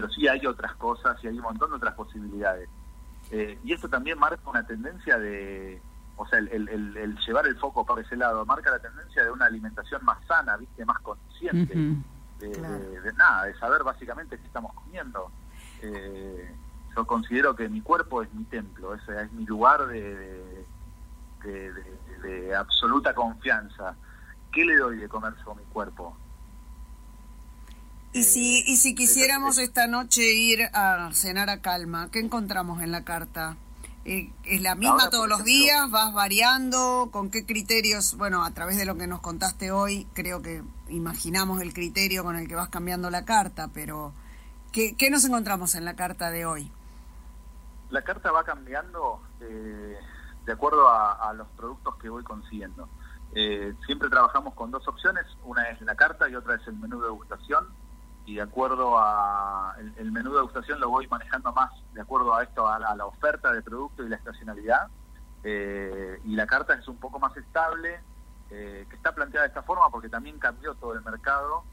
[0.00, 2.70] pero sí hay otras cosas y hay un montón de otras posibilidades.
[3.30, 5.82] Eh, y esto también marca una tendencia de,
[6.16, 9.22] o sea, el, el- el- el llevar el foco por ese lado, marca la tendencia
[9.24, 11.74] de una alimentación más sana, viste, más consciente
[12.38, 12.78] de, Claro.
[12.78, 15.30] de- de nada, de saber básicamente qué estamos comiendo.
[15.82, 16.56] Eh,
[16.96, 20.66] yo considero que mi cuerpo es mi templo, ese es mi lugar de, de-
[21.44, 23.96] de- de- de absoluta confianza.
[24.50, 26.16] ¿Qué le doy de comer yo a mi cuerpo?
[28.12, 32.82] Y si, y si quisiéramos es- esta noche ir a cenar a calma, ¿qué encontramos
[32.82, 33.56] en la carta?
[34.04, 35.90] Eh, ¿Es la misma Ahora, todos los días?
[35.90, 37.10] ¿Vas variando?
[37.12, 38.16] ¿Con qué criterios?
[38.16, 42.34] Bueno, a través de lo que nos contaste hoy, creo que imaginamos el criterio con
[42.36, 44.12] el que vas cambiando la carta, pero
[44.72, 46.72] ¿qué, qué nos encontramos en la carta de hoy?
[47.90, 49.96] La carta va cambiando eh,
[50.46, 52.88] de acuerdo a, a los productos que voy consiguiendo.
[53.34, 56.98] Eh, siempre trabajamos con dos opciones, una es la carta y otra es el menú
[57.00, 57.66] de degustación.
[58.30, 62.44] Y de acuerdo a el, menú de degustación lo voy manejando más de acuerdo a
[62.44, 64.86] esto, a la, oferta de producto y la estacionalidad.
[65.42, 67.98] Eh, y la carta es un poco más estable,
[68.50, 71.64] eh, que está planteada de esta forma porque también cambió todo el mercado.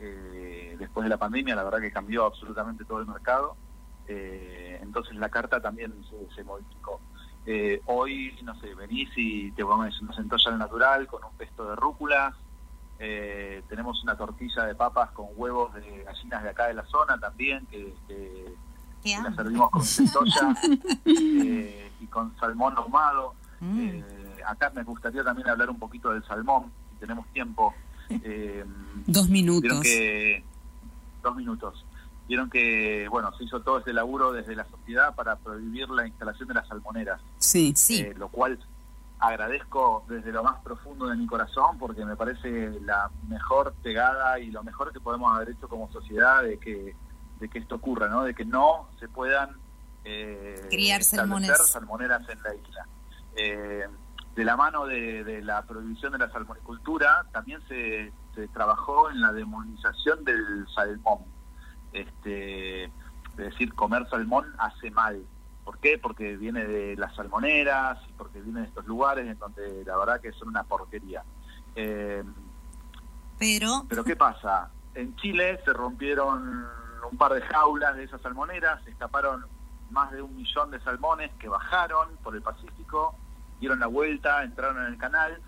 [0.00, 3.54] eh, después de la pandemia, la verdad que cambió absolutamente todo el mercado.
[4.08, 6.98] Entonces la carta también se, se modificó.
[7.84, 11.76] Hoy, no sé, venís y te pones una centolla al natural con un pesto de
[11.76, 12.34] rúcula.
[12.98, 17.18] Eh, tenemos una tortilla de papas con huevos de gallinas de acá de la zona
[17.18, 18.54] también, que, que-
[19.22, 20.56] la servimos con centolla
[21.04, 23.34] eh, y con salmón ahumado.
[23.60, 23.78] Mm.
[23.80, 24.04] Eh,
[24.46, 27.74] acá me gustaría también hablar un poquito del salmón, si tenemos tiempo.
[28.08, 28.64] Eh,
[29.08, 29.80] Dos minutos.
[29.82, 30.44] que
[31.22, 31.84] dos minutos.
[32.28, 36.46] Vieron que bueno se hizo todo este laburo desde la sociedad para prohibir la instalación
[36.48, 37.72] de las salmoneras, Sí.
[37.76, 38.00] Sí.
[38.02, 38.58] eh, lo cual
[39.18, 44.50] agradezco desde lo más profundo de mi corazón porque me parece la mejor pegada y
[44.50, 46.94] lo mejor que podemos haber hecho como sociedad de que
[47.40, 48.24] de que esto ocurra, ¿no?
[48.24, 49.56] De que no se puedan
[50.04, 51.02] eh, Criar
[51.58, 52.86] salmoneras en la isla.
[53.36, 53.86] Eh,
[54.34, 59.20] de la mano de, de la prohibición de la salmonicultura, también se, se trabajó en
[59.20, 61.20] la demonización del salmón.
[61.92, 62.90] este, es
[63.36, 65.22] decir, comer salmón hace mal.
[65.66, 65.98] ¿Por qué?
[65.98, 70.30] Porque viene de las salmoneras, porque viene de estos lugares en donde la verdad que
[70.30, 71.24] son una porquería.
[71.74, 72.22] Eh,
[73.36, 73.84] pero...
[73.88, 74.70] Pero ¿qué pasa?
[74.94, 76.64] En Chile se rompieron
[77.10, 79.44] un par de jaulas de esas salmoneras, se escaparon
[79.90, 83.16] más de un millón de salmones que bajaron por el Pacífico,
[83.58, 85.42] dieron la vuelta, entraron en el canal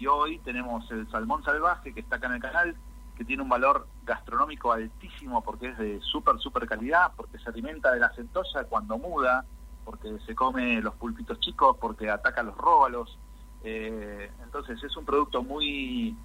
[0.00, 2.76] y hoy tenemos el salmón salvaje que está acá en el canal,
[3.16, 7.92] que tiene un valor gastronómico altísimo porque es de súper, súper calidad, porque se alimenta
[7.92, 9.44] de la centolla cuando muda,
[9.90, 13.18] porque se come los pulpitos chicos, porque ataca los róbalos.
[13.64, 16.16] Eh, entonces es un producto muy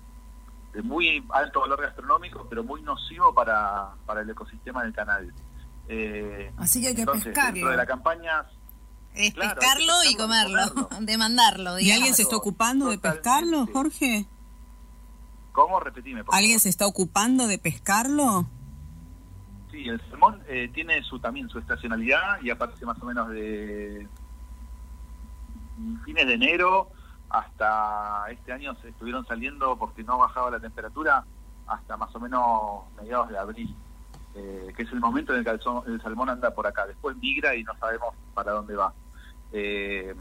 [0.71, 5.33] de muy alto valor gastronómico, pero muy nocivo para, para el ecosistema del canal.
[5.87, 7.53] Eh, Así que hay que pescarlo.
[7.53, 8.45] Dentro de la campaña...
[9.15, 11.79] Es pescarlo, y comerlo, demandarlo.
[11.79, 14.27] ¿Y alguien se está ocupando de pescarlo, Jorge?
[15.53, 15.79] ¿Cómo?
[15.79, 16.25] Repetime.
[16.25, 18.45] Por ¿Alguien se está ocupando de pescarlo?
[19.75, 24.07] Sí, el salmón eh, tiene su también su estacionalidad y aparece más o menos de
[26.05, 26.87] fines de enero
[27.29, 31.25] hasta este año se estuvieron saliendo porque no bajaba la temperatura
[31.67, 33.75] hasta más o menos mediados de abril,
[34.35, 36.87] eh, que es el momento en el que el, salmón anda por acá.
[36.87, 38.93] Después migra y no sabemos para dónde va.
[39.51, 40.15] Eh,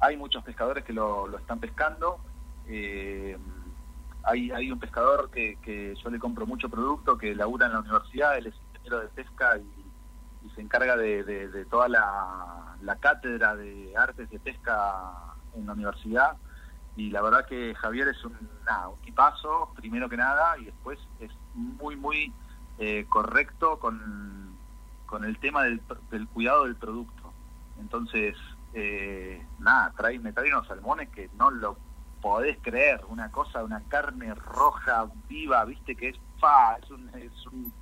[0.00, 2.20] hay muchos pescadores que lo, están pescando.
[4.24, 8.38] Hay, hay un pescador que, yo le compro mucho producto, que labura en la universidad,
[8.38, 8.54] él es
[8.96, 9.88] de pesca y,
[10.54, 15.12] se encarga de, toda la, cátedra de artes de pesca
[15.54, 16.36] en la universidad
[16.96, 18.90] y la verdad que Javier es un, nada,
[19.76, 22.32] primero que nada, y después es muy, muy
[22.78, 24.56] eh, correcto con,
[25.06, 25.80] con el tema del,
[26.32, 27.32] cuidado del producto.
[27.78, 28.36] Entonces,
[28.74, 31.76] eh, nada, trae, me trae unos salmones que no lo
[32.20, 37.46] podés creer, una cosa, una carne roja, viva, viste que es fa, es un, es
[37.46, 37.72] un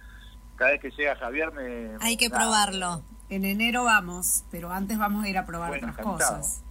[0.57, 1.91] cada vez que llega Javier me...
[2.01, 3.03] Hay que probarlo.
[3.29, 6.63] En enero vamos, pero antes vamos a ir a probar otras cosas.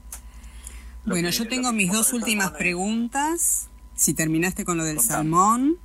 [1.06, 3.70] Bueno, yo tengo mis dos últimas preguntas.
[3.94, 5.78] Si terminaste con lo del salmón.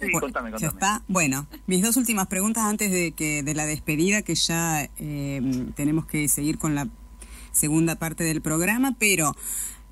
[0.00, 0.58] Sí, contame, contame.
[0.58, 1.02] ¿Ya está?
[1.08, 6.06] Bueno, mis dos últimas preguntas antes de que de la despedida, que ya eh, tenemos
[6.06, 6.86] que seguir con la
[7.52, 9.34] segunda parte del programa, pero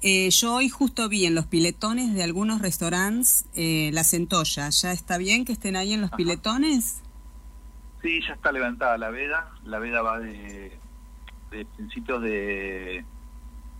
[0.06, 4.68] eh, yo hoy justo vi en los piletones de algunos restaurantes eh, la centolla.
[4.68, 7.00] ¿Ya está bien que estén ahí en los piletones?
[8.02, 9.50] Sí, ya está levantada la veda.
[9.64, 10.78] La veda va de,
[11.50, 13.04] de principios de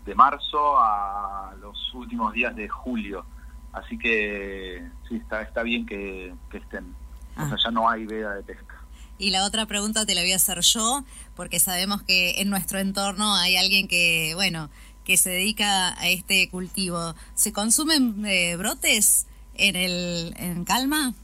[0.05, 3.25] de marzo a los últimos días de julio.
[3.73, 6.95] Así que sí, está, está bien que, estén.
[7.37, 7.59] O sea, ah.
[7.65, 8.81] ya no hay veda de pesca.
[9.19, 11.05] Y la otra pregunta te la voy a hacer yo,
[11.37, 14.71] porque sabemos que en nuestro entorno hay alguien que, bueno,
[15.05, 17.15] que se dedica a este cultivo.
[17.35, 21.15] ¿Se consumen eh, brotes en el en Calma?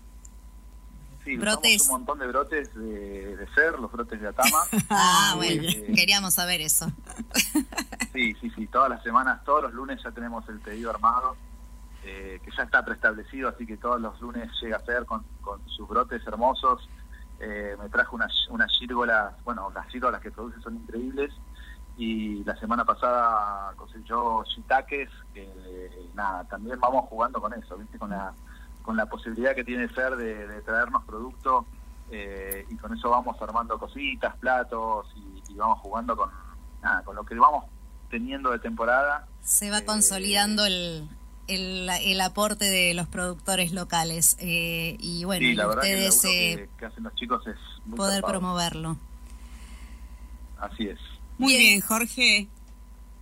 [1.25, 1.83] Sí, brotes.
[1.83, 4.59] un montón de brotes de, de ser, los brotes de Atama.
[4.91, 6.91] ah, bueno, eh, queríamos saber eso.
[8.13, 11.37] sí, sí, sí, todas las semanas, todos los lunes ya tenemos el pedido armado,
[12.05, 15.25] eh, que ya está preestablecido, así que todos los lunes llega a ser con,
[15.67, 16.89] sus brotes hermosos.
[17.39, 21.33] Eh, me trajo unas, unas gírgolas, bueno, las gírgolas que produce son increíbles,
[21.97, 27.99] y la semana pasada cosechó shiitakes, que nada, también vamos jugando con eso, ¿viste?
[27.99, 28.33] Con la
[28.83, 31.65] con la posibilidad que tiene Fer de, traernos productos
[32.11, 36.31] eh, y con eso vamos armando cositas, platos y, vamos jugando con,
[37.05, 37.65] con lo que vamos
[38.09, 39.27] teniendo de temporada.
[39.43, 41.07] Se va eh, consolidando el,
[41.47, 47.57] el, aporte de los productores locales eh, y bueno, ustedes que, hacen los chicos es
[47.95, 48.97] poder promoverlo.
[50.59, 50.99] Así es.
[51.41, 52.49] Muy bien Jorge.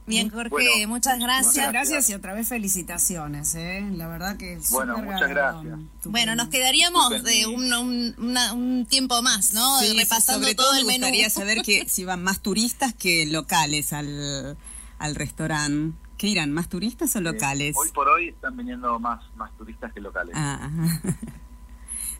[0.07, 1.55] Bien, Jorge, muchas gracias.
[1.55, 3.87] Muchas gracias y otra vez felicitaciones, ¿eh?
[3.93, 5.79] La verdad que es Bueno, muchas gracias.
[6.05, 7.71] Bueno, nos quedaríamos de un,
[8.19, 9.81] un, tiempo más, ¿no?
[9.95, 11.01] Repasando sobre todo, el menú.
[11.01, 14.57] Me gustaría saber que si van más turistas que locales al,
[14.99, 15.97] al restaurante.
[16.17, 17.77] ¿Qué irán, más turistas o locales?
[17.79, 20.35] hoy por hoy están viniendo más, más turistas que locales.
[20.37, 20.71] Ah.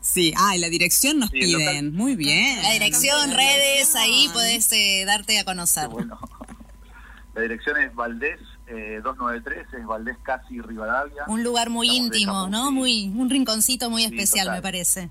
[0.09, 1.95] Sí, ah, y la dirección nos piden.
[1.95, 2.63] Muy bien.
[2.63, 5.89] La dirección, redes, ahí puedes eh, darte a conocer.
[5.89, 6.19] bueno.
[7.35, 8.41] La dirección es Valdés
[9.03, 11.25] 293, eh, es Valdés casi Rivadavia.
[11.27, 12.73] Un lugar muy íntimo, ¿no?
[12.73, 15.11] Muy Un rinconcito muy especial, me parece.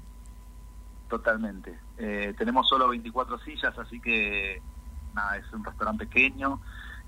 [1.09, 1.77] Totalmente.
[1.99, 4.63] Eh, tenemos solo 24 sillas, así que
[5.13, 6.59] nada, es un restaurante pequeño.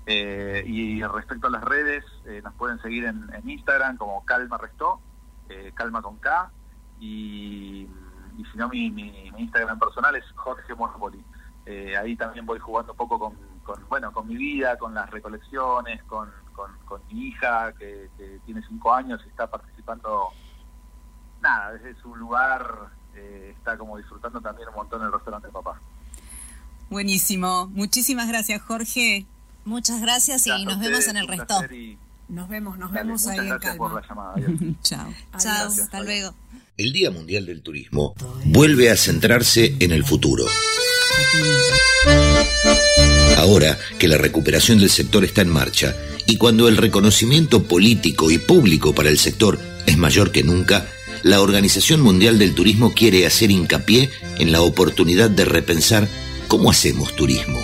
[0.06, 2.04] Eh, y respecto a las redes,
[2.44, 5.00] nos pueden seguir en, Instagram como Calma Restó,
[5.74, 6.52] Calma con K,
[7.00, 7.88] y,
[8.52, 11.22] si no, mi, mi, Instagram personal es Jorge Monopoli.
[11.98, 16.02] ahí también voy jugando un poco con con, bueno, con mi vida, con las recolecciones,
[16.04, 18.10] con, con, mi hija que,
[18.44, 20.28] tiene cinco años y está participando,
[21.40, 25.80] nada, desde su lugar eh, está como disfrutando también un montón el restaurante de papá.
[26.90, 27.68] Buenísimo.
[27.68, 29.26] Muchísimas gracias, Jorge.
[29.64, 31.54] Muchas gracias y nos vemos en el resto.
[32.28, 34.02] Nos vemos, nos vemos ahí en calma.
[34.82, 35.12] Chao.
[35.38, 36.34] Chao, hasta luego.
[36.80, 40.46] El Día Mundial del Turismo vuelve a centrarse en el futuro.
[43.36, 48.38] Ahora que la recuperación del sector está en marcha y cuando el reconocimiento político y
[48.38, 50.90] público para el sector es mayor que nunca,
[51.22, 54.08] la Organización Mundial del Turismo quiere hacer hincapié
[54.38, 56.08] en la oportunidad de repensar
[56.48, 57.58] cómo hacemos turismo.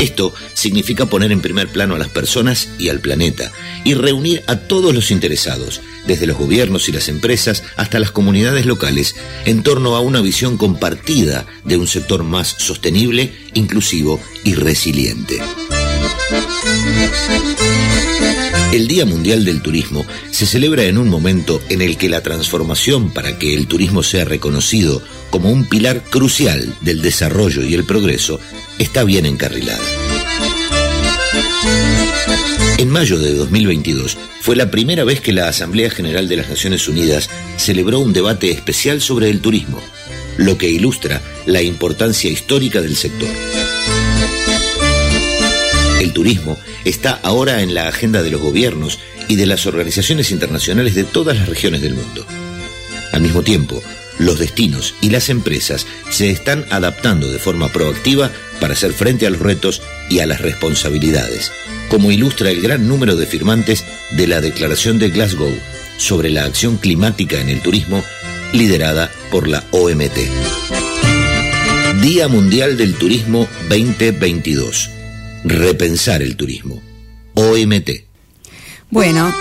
[0.00, 3.52] Esto significa poner en primer plano a las personas y al planeta
[3.84, 8.66] y reunir a todos los interesados, desde los gobiernos y las empresas hasta las comunidades
[8.66, 9.14] locales,
[9.44, 15.40] en torno a una visión compartida de un sector más sostenible, inclusivo y resiliente.
[18.72, 23.10] El Día Mundial del Turismo se celebra en un momento en el que la transformación
[23.10, 28.38] para que el turismo sea reconocido como un pilar crucial del desarrollo y el progreso
[28.78, 29.82] está bien encarrilada.
[32.78, 36.88] En mayo de 2022 fue la primera vez que la Asamblea General de las Naciones
[36.88, 39.82] Unidas celebró un debate especial sobre el turismo,
[40.38, 43.28] lo que ilustra la importancia histórica del sector.
[46.20, 51.04] Turismo está ahora en la agenda de los gobiernos y de las organizaciones internacionales de
[51.04, 52.26] todas las regiones del mundo.
[53.10, 53.82] Al mismo tiempo,
[54.18, 59.30] los destinos y las empresas se están adaptando de forma proactiva para hacer frente a
[59.30, 61.52] los retos y a las responsabilidades,
[61.88, 65.58] como ilustra el gran número de firmantes de la Declaración de Glasgow
[65.96, 68.04] sobre la acción climática en el turismo,
[68.52, 70.18] liderada por la OMT.
[72.02, 74.99] Día Mundial del Turismo 2022
[75.44, 76.82] repensar el turismo.
[77.34, 77.90] OMT.
[78.90, 79.32] Bueno,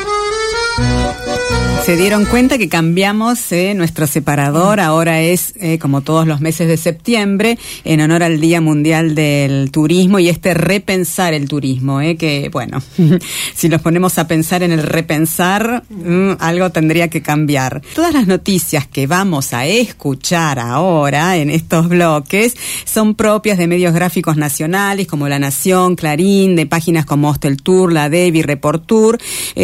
[1.89, 6.67] se dieron cuenta que cambiamos eh, nuestro separador, ahora es eh, como todos los meses
[6.67, 12.15] de septiembre, en honor al Día Mundial del Turismo y este repensar el turismo, eh,
[12.15, 12.79] que bueno,
[13.55, 17.81] si nos ponemos a pensar en el repensar, mm, algo tendría que cambiar.
[17.95, 23.95] Todas las noticias que vamos a escuchar ahora en estos bloques son propias de medios
[23.95, 29.17] gráficos nacionales como La Nación, Clarín, de páginas como Hostel Tour, La Devi, Report Tour,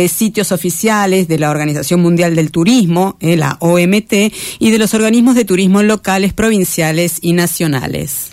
[0.08, 4.94] sitios oficiales de la Organización Mundial Mundial del Turismo, eh, la OMT, y de los
[4.94, 8.30] organismos de turismo locales, provinciales y nacionales.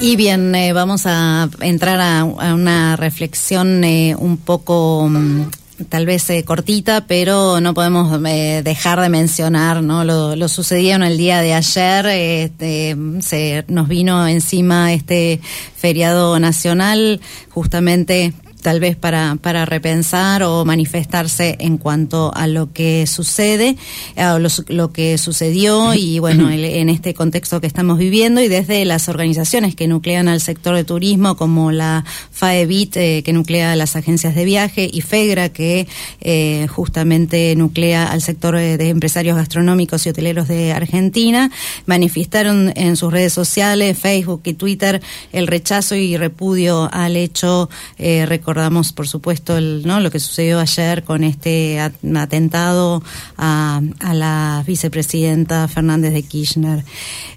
[0.00, 5.46] Y bien, eh, vamos a entrar a, una reflexión eh, un poco mm,
[5.88, 10.04] tal vez eh, cortita, pero no podemos eh, dejar de mencionar ¿no?
[10.04, 12.06] lo, lo, sucedido en el día de ayer.
[12.06, 15.40] Este, se nos vino encima este
[15.76, 17.20] feriado nacional
[17.50, 18.32] justamente
[18.62, 23.76] tal vez para, para repensar o manifestarse en cuanto a lo que sucede,
[24.16, 29.08] a lo, que sucedió y bueno, en este contexto que estamos viviendo y desde las
[29.08, 34.34] organizaciones que nuclean al sector de turismo como la FAEBIT eh, que nuclea las agencias
[34.34, 35.86] de viaje y FEGRA que
[36.20, 41.50] eh, justamente nuclea al sector de empresarios gastronómicos y hoteleros de Argentina,
[41.86, 45.02] manifestaron en sus redes sociales, Facebook y Twitter
[45.32, 49.98] el rechazo y repudio al hecho eh, recordamos, por supuesto, el, ¿no?
[50.00, 53.02] lo que sucedió ayer con este atentado
[53.38, 53.80] a,
[54.12, 56.84] la vicepresidenta Fernández de Kirchner.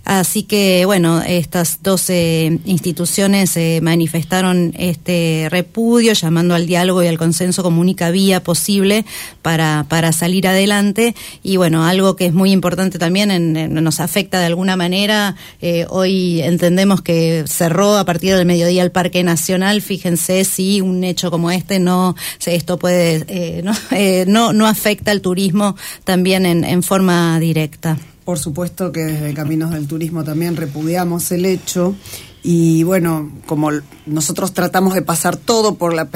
[0.04, 7.18] Así que, bueno, estas 12 instituciones eh, manifestaron este repudio, llamando al diálogo y al
[7.18, 9.06] consenso como única vía posible
[9.42, 11.16] para, para salir adelante.
[11.44, 15.38] Y, bueno, algo que es muy importante también, en, nos afecta de alguna manera.
[15.62, 19.82] Eh, hoy entendemos que cerró a partir del mediodía el Parque Nacional.
[19.82, 25.22] Fíjense si un hecho como este no esto puede eh, eh, no, no, afecta al
[25.22, 27.98] turismo también en, en forma directa.
[28.24, 31.96] Por supuesto que desde Caminos del Turismo también repudiamos el hecho
[32.42, 33.70] y bueno, como
[34.06, 36.08] nosotros tratamos de pasar todo por la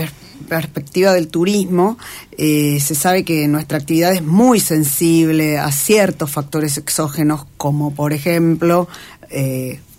[0.47, 1.97] perspectiva del turismo,
[2.37, 8.13] eh, se sabe que nuestra actividad es muy sensible a ciertos factores exógenos como por
[8.13, 8.87] ejemplo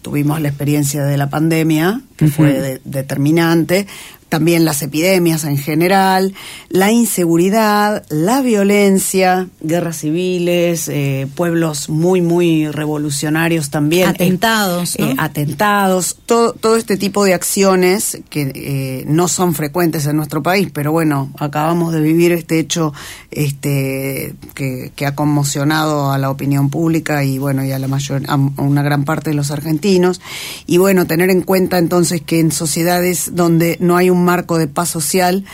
[0.03, 3.87] tuvimos la experiencia de la pandemia, que fue determinante,
[4.31, 6.33] también las epidemias en general,
[6.69, 14.09] la inseguridad, la violencia, guerras civiles, eh, pueblos muy, muy revolucionarios también.
[14.09, 14.97] Atentados.
[14.97, 20.43] Eh, atentados, todo, todo este tipo de acciones que eh, no son frecuentes en nuestro
[20.43, 22.95] país, pero bueno, acabamos de vivir este hecho
[23.33, 28.23] este, que, que ha conmocionado a la opinión pública y bueno, y a la mayor,
[28.29, 30.21] a una gran parte de los argentinos.
[30.67, 34.69] Y bueno, tener en cuenta entonces que en sociedades donde no hay un marco de
[34.69, 35.45] paz social,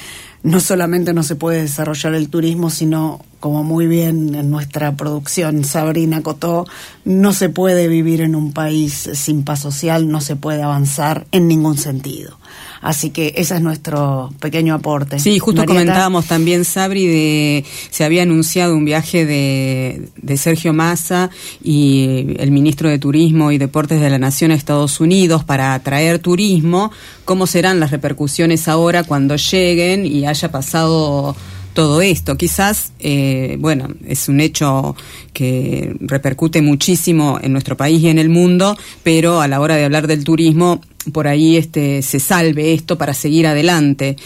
[0.42, 5.64] no solamente no se puede desarrollar el turismo, sino, como muy bien en nuestra producción
[5.64, 6.66] Sabrina Cotó,
[7.04, 11.48] no se puede vivir en un país sin paz social, no se puede avanzar en
[11.48, 12.38] ningún sentido.
[12.80, 15.18] Así que ese es nuestro pequeño aporte.
[15.18, 21.30] Sí, justo comentábamos también, Sabri, de se había anunciado un viaje de, de Sergio Massa
[21.62, 26.18] y el ministro de Turismo y Deportes de la Nación a Estados Unidos para atraer
[26.18, 26.90] turismo.
[27.24, 31.34] ¿Cómo serán las repercusiones ahora cuando lleguen y haya pasado
[31.76, 32.36] todo esto.
[32.36, 34.96] Quizás, eh, bueno, es un hecho
[35.34, 39.84] que repercute muchísimo en nuestro país y en el mundo, pero a la hora de
[39.84, 40.80] hablar del turismo,
[41.12, 44.16] por ahí este, se salve esto para seguir adelante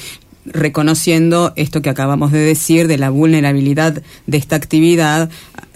[0.46, 5.28] reconociendo esto que acabamos de decir de la vulnerabilidad de esta actividad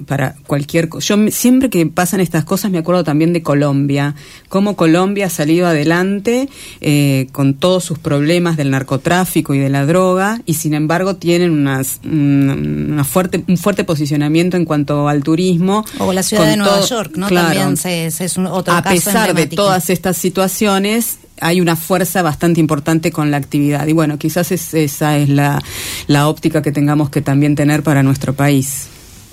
[0.04, 1.14] para cualquier cosa.
[1.16, 4.14] Yo siempre que pasan estas cosas me acuerdo también de Colombia,
[4.48, 6.48] cómo Colombia ha salido adelante
[6.80, 11.50] eh, con todos sus problemas del narcotráfico y de la droga y sin embargo tienen
[11.50, 15.84] unas, una fuerte, un fuerte posicionamiento en cuanto al turismo.
[15.98, 17.28] O la ciudad de Nueva York, ¿no?
[17.28, 22.60] También se, es un otro A pesar de todas estas situaciones, hay una fuerza bastante
[22.60, 23.86] importante con la actividad.
[23.86, 25.62] Y bueno, quizás esa es la,
[26.06, 28.88] la óptica que tengamos que también tener para nuestro país.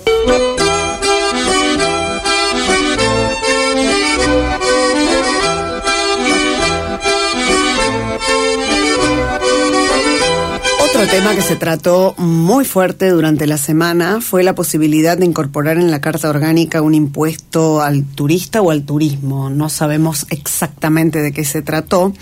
[0.06, 0.81] Otro
[11.12, 15.90] tema que se trató muy fuerte durante la semana fue la posibilidad de incorporar en
[15.90, 19.50] la Carta Orgánica un impuesto al turista o al turismo.
[19.50, 22.14] No sabemos exactamente de qué se trató,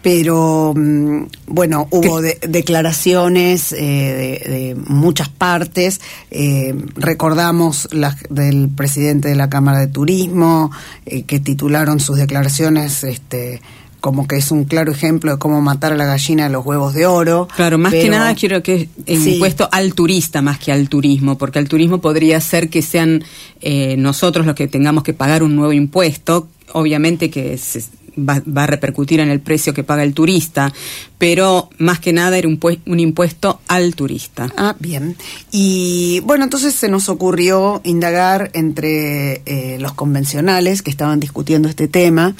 [0.00, 6.00] pero mm, bueno, hubo declaraciones eh, de, muchas partes.
[6.30, 10.70] Eh, recordamos las del presidente de la Cámara de Turismo,
[11.04, 13.60] eh, que titularon sus declaraciones este,
[14.00, 16.94] como que es un claro ejemplo de cómo matar a la gallina de los huevos
[16.94, 17.48] de oro.
[17.54, 21.58] Claro, más que nada quiero que es impuesto al turista más que al turismo, porque
[21.58, 23.22] al turismo podría ser que sean
[23.60, 27.82] eh, nosotros los que tengamos que pagar un nuevo impuesto, obviamente que se,
[28.16, 30.72] va, a repercutir en el precio que paga el turista,
[31.18, 34.52] pero más que nada era un, un impuesto al turista.
[34.56, 35.16] Ah, bien.
[35.50, 41.88] Y bueno, entonces se nos ocurrió indagar entre eh, los convencionales que estaban discutiendo este
[41.88, 42.34] tema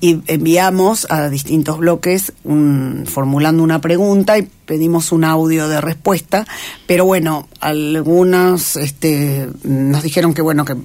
[0.00, 6.44] y enviamos a distintos bloques un, formulando una pregunta y pedimos un audio de respuesta,
[6.86, 10.76] pero bueno, algunos este, nos dijeron que bueno, que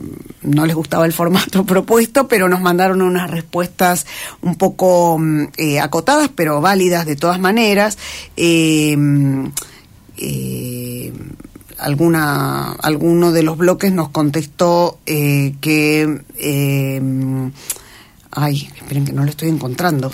[0.43, 4.05] no les gustaba el formato propuesto, pero nos mandaron unas respuestas
[4.41, 7.97] un poco mm, eh, acotadas, pero válidas de todas maneras.
[8.37, 8.95] Eh,
[10.17, 11.13] eh,
[11.79, 16.21] alguna, alguno de los bloques nos contestó que...
[18.33, 20.11] ay, esperen que no lo estoy encontrando.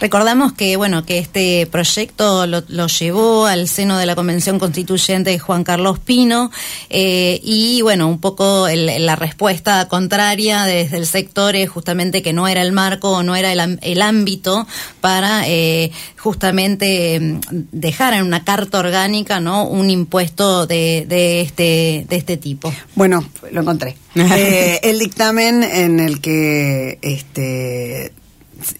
[0.00, 5.62] Recordamos que bueno que este proyecto lo, llevó al seno de la Convención Constituyente Juan
[5.62, 6.50] Carlos Pino
[6.88, 12.48] eh, y bueno un poco la respuesta contraria desde el sector es justamente que no
[12.48, 14.66] era el marco o no era el, ámbito
[15.02, 17.40] para eh, justamente mm,
[17.70, 22.72] dejar en una carta orgánica no un impuesto de, de este de este tipo.
[22.94, 23.22] Bueno
[23.52, 23.96] lo encontré.
[24.40, 28.12] Eh, el dictamen en el que este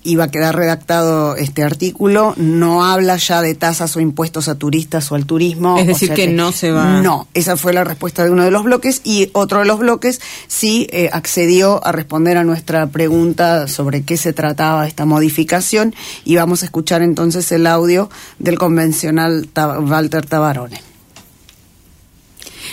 [0.02, 5.10] iba a quedar redactado este artículo, no habla ya de tasas o impuestos a turistas
[5.12, 5.78] o al turismo.
[5.78, 7.00] Es decir, que, no se va.
[7.02, 10.20] No, esa fue la respuesta de uno de los bloques y otro de los bloques
[10.48, 16.36] sí eh, accedió a responder a nuestra pregunta sobre qué se trataba esta modificación y
[16.36, 20.89] vamos a escuchar entonces el audio del convencional Walter Tabarone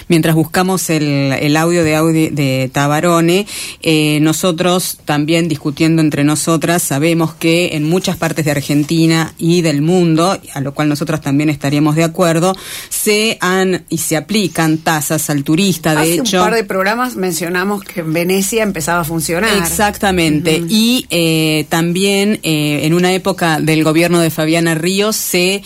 [0.08, 3.48] mientras buscamos el, audio de, audio de Tabarone,
[3.82, 9.82] eh, nosotros también discutiendo entre nosotras sabemos que en muchas partes de Argentina y del
[9.82, 12.56] mundo, a lo cual nosotros también estaríamos de acuerdo,
[12.90, 15.96] se han y se aplican tasas al turista.
[15.96, 19.56] De Hace hecho, un par de programas mencionamos que en Venecia empezaba a funcionar.
[19.58, 20.64] Exactamente.
[20.70, 25.64] Y eh, también eh, en una época del gobierno de Fabiana Ríos se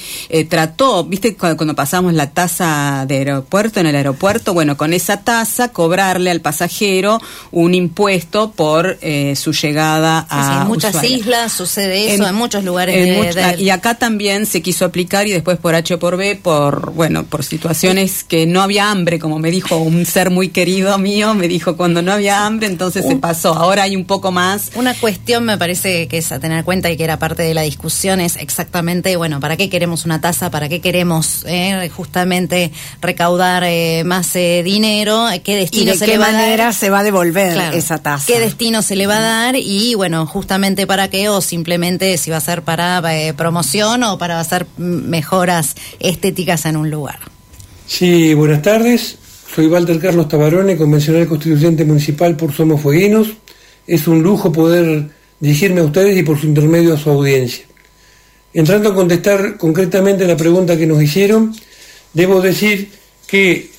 [0.49, 4.93] trató, viste, cuando, cuando pasamos la tasa de aeropuerto en el aeropuerto, aeropuerto, bueno, con
[4.93, 7.19] esa tasa cobrarle al pasajero
[7.51, 13.35] un impuesto por eh, su llegada a en muchas islas sucede eso, en, muchos lugares.
[13.59, 17.43] Y acá también se quiso aplicar y después por H por B, por, bueno, por
[17.43, 21.77] situaciones que no había hambre, como me dijo un ser muy querido mío, me dijo
[21.77, 23.53] cuando no había hambre, entonces se pasó.
[23.53, 24.71] Ahora hay un poco más.
[24.75, 27.53] Una cuestión me parece que es a tener en cuenta y que era parte de
[27.53, 30.49] la discusión es exactamente, bueno, ¿para qué queremos una tasa?
[30.51, 35.27] ¿Para qué queremos eh, justamente recaudar eh, más eh, dinero?
[35.43, 36.75] ¿Qué destino ¿Y de se qué le va manera a dar?
[36.75, 38.25] se va a devolver esa tasa?
[38.27, 39.55] ¿Qué destino se le va a dar?
[39.55, 43.01] Y bueno, justamente para qué o simplemente si va a ser para
[43.35, 47.19] promoción o para hacer mejoras estéticas en un lugar.
[47.87, 49.17] Sí, buenas tardes.
[49.53, 53.27] Soy Walter Carlos Tabarone, convencional constituyente municipal por Somos Fueguinos.
[53.85, 55.09] Es un lujo poder
[55.41, 57.65] dirigirme a ustedes y por su intermedio a su audiencia.
[58.53, 61.53] Entrando a contestar concretamente la pregunta que nos hicieron,
[62.13, 62.91] debo decir
[63.27, 63.70] que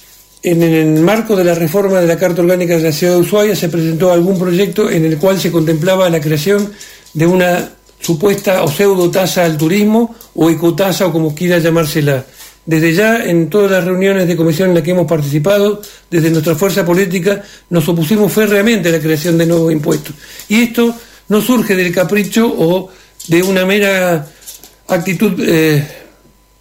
[0.42, 3.54] en el marco de la reforma de la Carta Orgánica de la Ciudad de Ushuaia
[3.54, 6.72] se presentó algún proyecto en el cual se contemplaba la creación
[7.14, 7.70] de una
[8.00, 12.24] supuesta o pseudo tasa al turismo o ecotasa o como quiera llamársela.
[12.64, 16.54] Desde ya, en todas las reuniones de comisión en las que hemos participado, desde nuestra
[16.54, 20.14] fuerza política, nos opusimos férreamente a la creación de nuevos impuestos.
[20.48, 20.94] Y esto
[21.28, 22.88] no surge del capricho o
[23.28, 24.28] de una mera
[24.88, 25.84] actitud eh,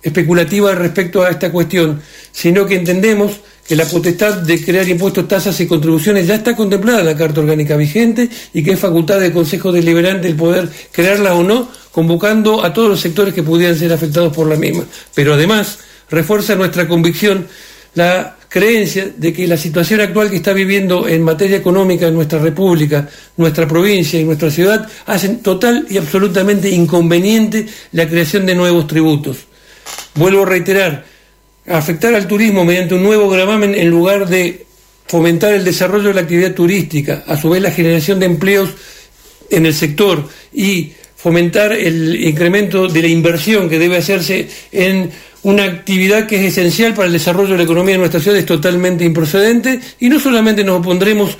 [0.01, 2.01] especulativa respecto a esta cuestión,
[2.31, 3.39] sino que entendemos
[3.75, 7.77] la potestad de crear impuestos, tasas y contribuciones ya está contemplada en la Carta Orgánica
[7.77, 12.73] vigente y que es facultad del Consejo Deliberante el poder crearla o no, convocando a
[12.73, 14.83] todos los sectores que pudieran ser afectados por la misma.
[15.13, 17.47] Pero además refuerza nuestra convicción
[17.95, 22.39] la creencia de que la situación actual que está viviendo en materia económica en nuestra
[22.39, 23.07] república,
[23.37, 29.37] nuestra provincia y nuestra ciudad hacen total y absolutamente inconveniente la creación de nuevos tributos.
[30.15, 31.05] Vuelvo a reiterar,
[31.77, 34.65] afectar al turismo mediante un nuevo gravamen en lugar de
[35.07, 38.69] fomentar el desarrollo de la actividad turística, a su vez la generación de empleos
[39.49, 45.11] en el sector y fomentar el incremento de la inversión que debe hacerse en
[45.43, 48.45] una actividad que es esencial para el desarrollo de la economía de nuestra ciudad es
[48.45, 51.37] totalmente improcedente y no solamente nos opondremos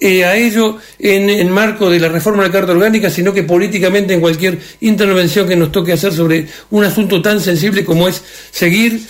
[0.00, 3.44] eh, a ello en el marco de la reforma de la Carta Orgánica, sino que
[3.44, 8.22] políticamente en cualquier intervención que nos toque hacer sobre un asunto tan sensible como es
[8.50, 9.00] seguir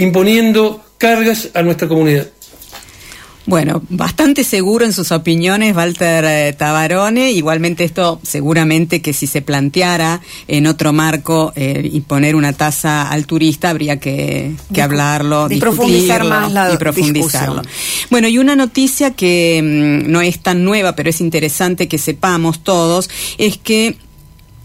[0.00, 2.28] imponiendo cargas a nuestra comunidad.
[3.46, 7.32] Bueno, bastante seguro en sus opiniones Walter eh, Tabarone.
[7.32, 13.26] Igualmente esto seguramente que si se planteara en otro marco eh, imponer una tasa al
[13.26, 17.62] turista habría que, que hablarlo, y profundizar más la y profundizarlo.
[18.10, 22.62] Bueno, y una noticia que mm, no es tan nueva, pero es interesante que sepamos
[22.62, 23.96] todos, es que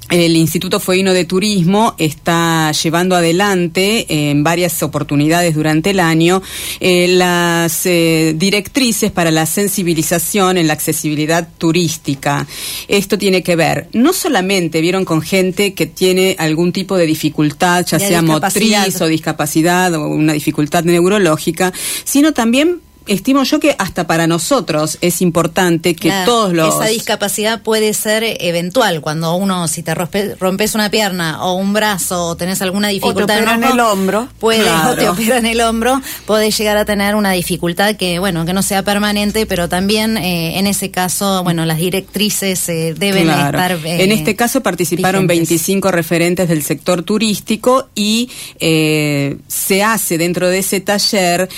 [0.10, 6.42] el Instituto Fueguino de Turismo está llevando adelante en varias oportunidades durante el año
[6.80, 12.48] eh, las eh, directrices para la sensibilización en la accesibilidad turística.
[12.88, 17.86] Esto tiene que ver, no solamente vieron con gente que tiene algún tipo de dificultad,
[17.86, 24.08] ya sea motriz o discapacidad o una dificultad neurológica, sino también estimo yo que hasta
[24.08, 26.76] para nosotros es importante que todos los...
[26.76, 32.28] Esa discapacidad puede ser eventual, cuando uno, si te rompes una pierna o un brazo
[32.28, 36.78] o tenés alguna dificultad en el hombro, puede, o te operan el hombro, puede llegar
[36.78, 40.92] a tener una dificultad que, bueno, que no sea permanente, pero también eh, en ese
[40.92, 43.72] caso, bueno, las directrices eh, deben estar...
[43.72, 48.30] Eh, en este caso participaron 25 referentes del sector turístico y
[48.60, 51.50] se hace dentro de ese taller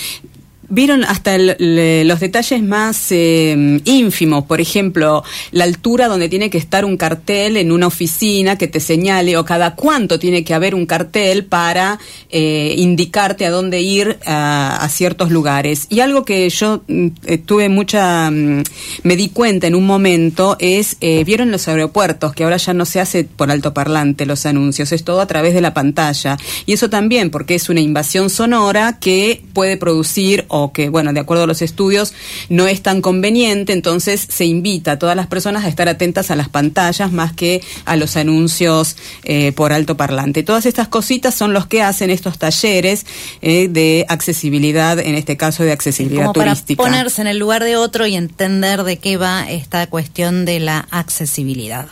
[0.69, 6.83] Vieron hasta los detalles más eh, ínfimos, por ejemplo, la altura donde tiene que estar
[6.83, 10.85] un cartel en una oficina que te señale o cada cuánto tiene que haber un
[10.85, 11.99] cartel para
[12.29, 15.87] eh, indicarte a dónde ir a, ciertos lugares.
[15.89, 18.63] Y algo que yo mm, eh, tuve mucha, mm,
[19.03, 22.99] me di cuenta en un momento es, vieron los aeropuertos, que ahora ya no se
[22.99, 26.37] hace por altoparlante los anuncios, es todo a través de la pantalla.
[26.65, 31.19] Y eso también porque es una invasión sonora que puede producir o que, bueno, de
[31.19, 32.13] acuerdo a los estudios,
[32.49, 36.35] no es tan conveniente, entonces se invita a todas las personas a estar atentas a
[36.35, 40.43] las pantallas más que a los anuncios eh, por alto parlante.
[40.43, 43.05] Todas estas cositas son los que hacen estos talleres
[43.41, 46.81] eh, de accesibilidad, en este caso de accesibilidad Como turística.
[46.81, 50.59] Para ponerse en el lugar de otro y entender de qué va esta cuestión de
[50.59, 51.87] la accesibilidad.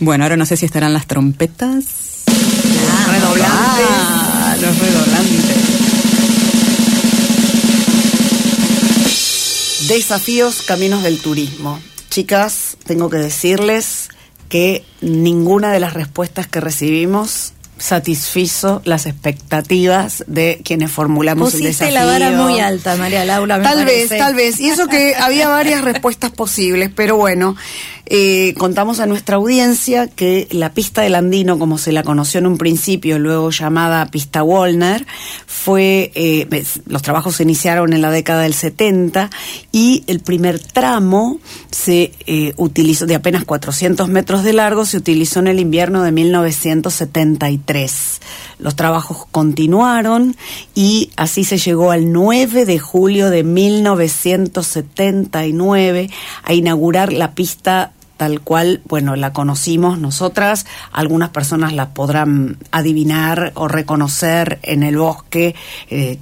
[0.00, 2.24] Bueno, ahora no sé si estarán las trompetas.
[2.28, 3.86] Ah, redoblantes.
[3.90, 5.67] Ah, los redoblantes.
[9.88, 11.80] Desafíos, caminos del turismo.
[12.10, 14.10] Chicas, tengo que decirles
[14.50, 21.72] que ninguna de las respuestas que recibimos satisfizo las expectativas de quienes formulamos Pusiste el
[21.72, 21.94] desafío.
[21.94, 23.56] la vara muy alta, María Laura.
[23.56, 24.60] me Tal vez, tal vez.
[24.60, 27.56] Y eso que había varias respuestas posibles, pero bueno,
[28.06, 32.46] eh, contamos a nuestra audiencia que la pista del Andino, como se la conoció en
[32.46, 35.06] un principio, luego llamada pista Wolner,
[35.58, 36.46] fue, eh,
[36.86, 39.28] los trabajos se iniciaron en la década del 70
[39.72, 41.40] y el primer tramo
[41.70, 46.12] se eh, utilizó, de apenas 400 metros de largo, se utilizó en el invierno de
[46.12, 48.20] 1973.
[48.60, 50.36] Los trabajos continuaron
[50.74, 56.10] y así se llegó al 9 de julio de 1979
[56.44, 63.52] a inaugurar la pista tal cual, bueno, la conocimos nosotras, algunas personas la podrán adivinar
[63.54, 65.54] o reconocer en el bosque,
[65.88, 66.18] eh,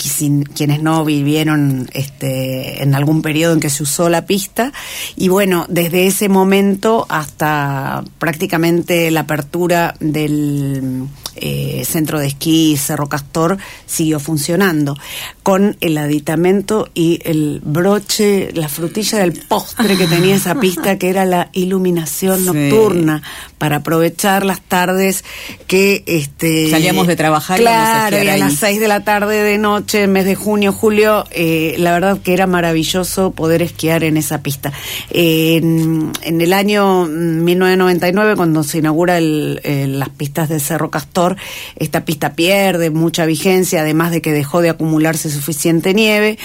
[0.54, 4.72] quienes no vivieron este, en algún periodo en que se usó la pista,
[5.16, 13.08] y bueno, desde ese momento hasta prácticamente la apertura del eh, centro de esquí Cerro
[13.08, 14.98] Castor siguió funcionando,
[15.42, 21.08] con el aditamento y el broche, la frutilla del postre que tenía esa pista, que
[21.08, 21.85] era la iluminación
[22.36, 22.44] Sí.
[22.44, 23.22] nocturna,
[23.58, 25.24] para aprovechar las tardes
[25.66, 26.02] que...
[26.06, 29.42] este Salíamos de trabajar y íbamos a Claro, y a las seis de la tarde
[29.42, 34.16] de noche, mes de junio, julio, eh, la verdad que era maravilloso poder esquiar en
[34.16, 34.72] esa pista.
[35.10, 39.60] Eh, en, en el año mm, 1999, cuando se inaugura el-
[39.98, 41.36] las pistas de Cerro Castor,
[41.76, 46.38] esta pista pierde mucha vigencia, además de que dejó de acumularse suficiente nieve,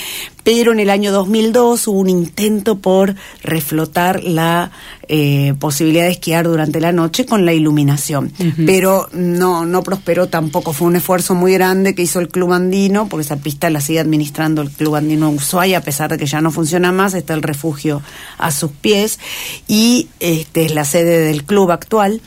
[0.44, 4.72] pero en el año 2002 hubo un intento por reflotar la
[5.08, 8.32] eh, posibilidad de esquiar durante la noche con la iluminación,
[8.66, 13.08] pero no no prosperó tampoco, fue un esfuerzo muy grande que hizo el Club Andino,
[13.08, 16.42] porque esa pista la sigue administrando el Club Andino Ushuaia, a pesar de que ya
[16.42, 18.02] no funciona más, está el refugio
[18.38, 19.20] a sus pies
[19.68, 22.22] y este es la sede del club actual.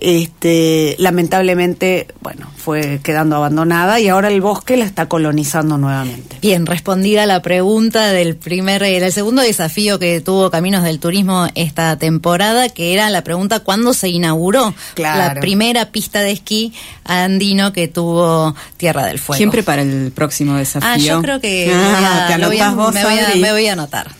[0.00, 6.36] Este, lamentablemente, bueno, fue quedando abandonada y ahora el bosque la está colonizando nuevamente.
[6.40, 11.48] Bien, respondida la pregunta del primer, eh, del segundo desafío que tuvo Caminos del Turismo
[11.54, 15.34] esta temporada, que era la pregunta ¿cuándo se inauguró Claro.
[15.34, 16.74] la primera pista de esquí
[17.04, 19.38] andino que tuvo Tierra del Fuego?
[19.38, 20.90] Siempre para el próximo desafío.
[20.90, 23.18] Ah, yo creo que Ah, voy a- te lo voy a- anotás vos, me, voy
[23.18, 23.40] a, Adri?
[23.40, 24.10] me voy a anotar.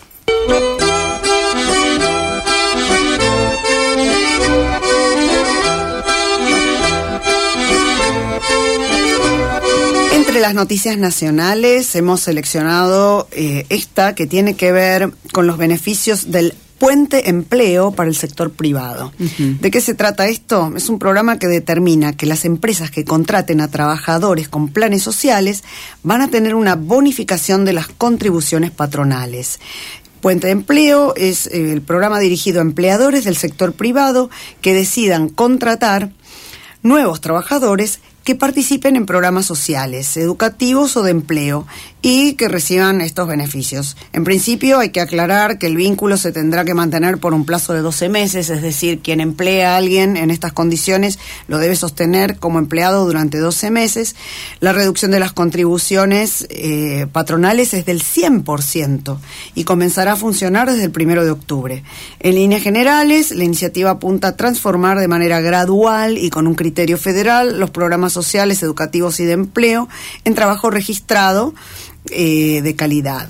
[10.29, 16.31] Entre las noticias nacionales hemos seleccionado eh, esta que tiene que ver con los beneficios
[16.31, 19.11] del puente empleo para el sector privado.
[19.39, 20.71] ¿De qué se trata esto?
[20.77, 25.65] Es un programa que determina que las empresas que contraten a trabajadores con planes sociales
[26.03, 29.61] van a tener una bonificación de las contribuciones patronales.
[30.21, 34.29] Puente de Empleo es eh, el programa dirigido a empleadores del sector privado
[34.61, 36.11] que decidan contratar
[36.83, 41.67] nuevos trabajadores que participen en programas sociales, educativos o de empleo
[42.03, 43.97] y que reciban estos beneficios.
[44.13, 47.73] En principio hay que aclarar que el vínculo se tendrá que mantener por un plazo
[47.73, 51.19] de 12 meses, es decir, quien emplea a alguien en estas condiciones
[51.49, 54.15] lo debe sostener como empleado durante 12 meses.
[54.61, 59.17] La reducción de las contribuciones eh, patronales es del 100%
[59.55, 61.83] y comenzará a funcionar desde el primero de octubre.
[62.21, 66.99] En líneas generales, la iniciativa apunta a transformar de manera gradual y con un criterio
[66.99, 69.89] federal los programas sociales, educativos y de empleo
[70.25, 71.55] en trabajo registrado
[72.11, 73.29] eh, de calidad.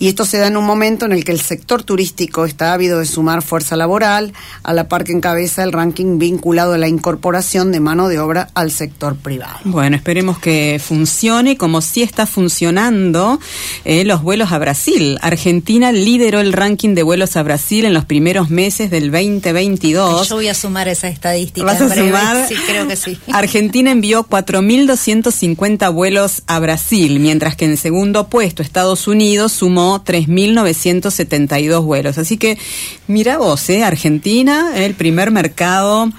[0.00, 3.00] Y esto se da en un momento en el que el sector turístico está ávido
[3.00, 4.32] de sumar fuerza laboral,
[4.62, 8.48] a la par que encabeza el ranking vinculado a la incorporación de mano de obra
[8.54, 9.58] al sector privado.
[9.64, 13.38] Bueno, esperemos que funcione como si está funcionando
[13.84, 15.18] eh, los vuelos a Brasil.
[15.20, 20.30] Argentina lideró el ranking de vuelos a Brasil en los primeros meses del 2022.
[20.30, 21.66] Yo voy a sumar esa estadística.
[21.66, 22.08] ¿Vas a breve.
[22.08, 22.48] sumar?
[22.48, 23.18] Sí, creo que sí.
[23.32, 31.82] Argentina envió 4.250 vuelos a Brasil, mientras que en segundo puesto Estados Unidos sumó 3.972
[31.82, 32.18] vuelos.
[32.18, 32.58] Así que
[33.06, 33.82] mira vos, ¿eh?
[33.84, 36.10] Argentina, el primer mercado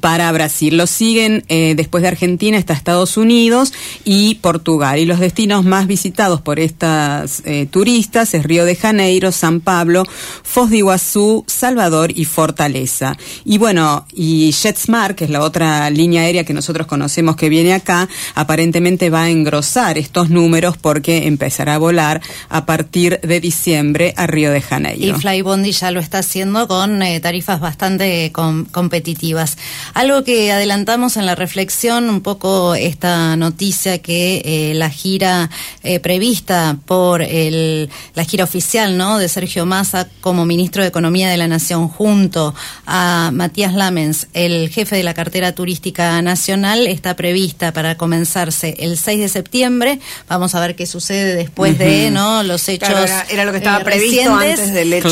[0.00, 0.76] para Brasil.
[0.76, 3.72] Lo siguen eh, después de Argentina está Estados Unidos
[4.04, 4.98] y Portugal.
[4.98, 10.04] Y los destinos más visitados por estas eh, turistas es Río de Janeiro, San Pablo,
[10.42, 13.16] Foz de Iguazú, Salvador y Fortaleza.
[13.44, 17.74] Y bueno, y JetSmart, que es la otra línea aérea que nosotros conocemos que viene
[17.74, 24.14] acá, aparentemente va a engrosar estos números porque empezará a volar a partir de diciembre
[24.16, 25.16] a Río de Janeiro.
[25.16, 29.56] Y Flybondi ya lo está haciendo con eh, tarifas bastante com- competitivas.
[29.94, 35.50] Algo que adelantamos en la reflexión, un poco esta noticia que eh, la gira
[35.82, 39.18] eh, prevista por el, la gira oficial ¿no?
[39.18, 42.54] de Sergio Massa como ministro de Economía de la Nación junto
[42.86, 48.96] a Matías Lamens, el jefe de la cartera turística nacional, está prevista para comenzarse el
[48.98, 50.00] 6 de septiembre.
[50.28, 52.42] Vamos a ver qué sucede después de ¿no?
[52.42, 52.90] los hechos.
[53.30, 55.10] era, lo que estaba previsto antes del hecho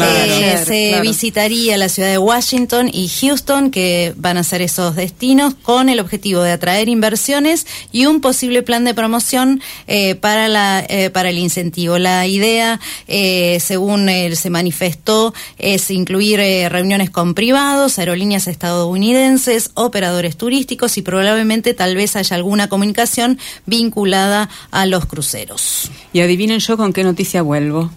[0.67, 5.89] Se visitaría la ciudad de Washington y Houston, que van a ser esos destinos, con
[5.89, 11.11] el objetivo de atraer inversiones y un posible plan de promoción eh, para, la, eh,
[11.11, 11.99] para el incentivo.
[11.99, 20.97] La idea, eh, según se manifestó, es incluir reuniones con privados, aerolíneas estadounidenses, operadores turísticos
[20.97, 25.91] y probablemente tal vez haya alguna comunicación vinculada a los cruceros.
[26.13, 27.91] Y adivinen yo con qué noticia vuelvo.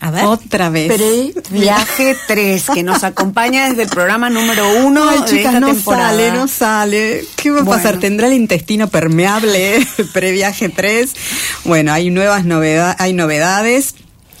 [0.00, 0.24] A ver.
[0.24, 0.90] Otra vez.
[1.50, 6.48] viaje 3, que nos acompaña desde el programa número 1 Ay, chicas, no sale, no
[6.48, 7.24] sale.
[7.36, 7.98] ¿Qué va a pasar?
[7.98, 11.14] ¿Tendrá el intestino permeable previaje 3?
[11.64, 13.94] Bueno, hay nuevas novedades, hay novedades.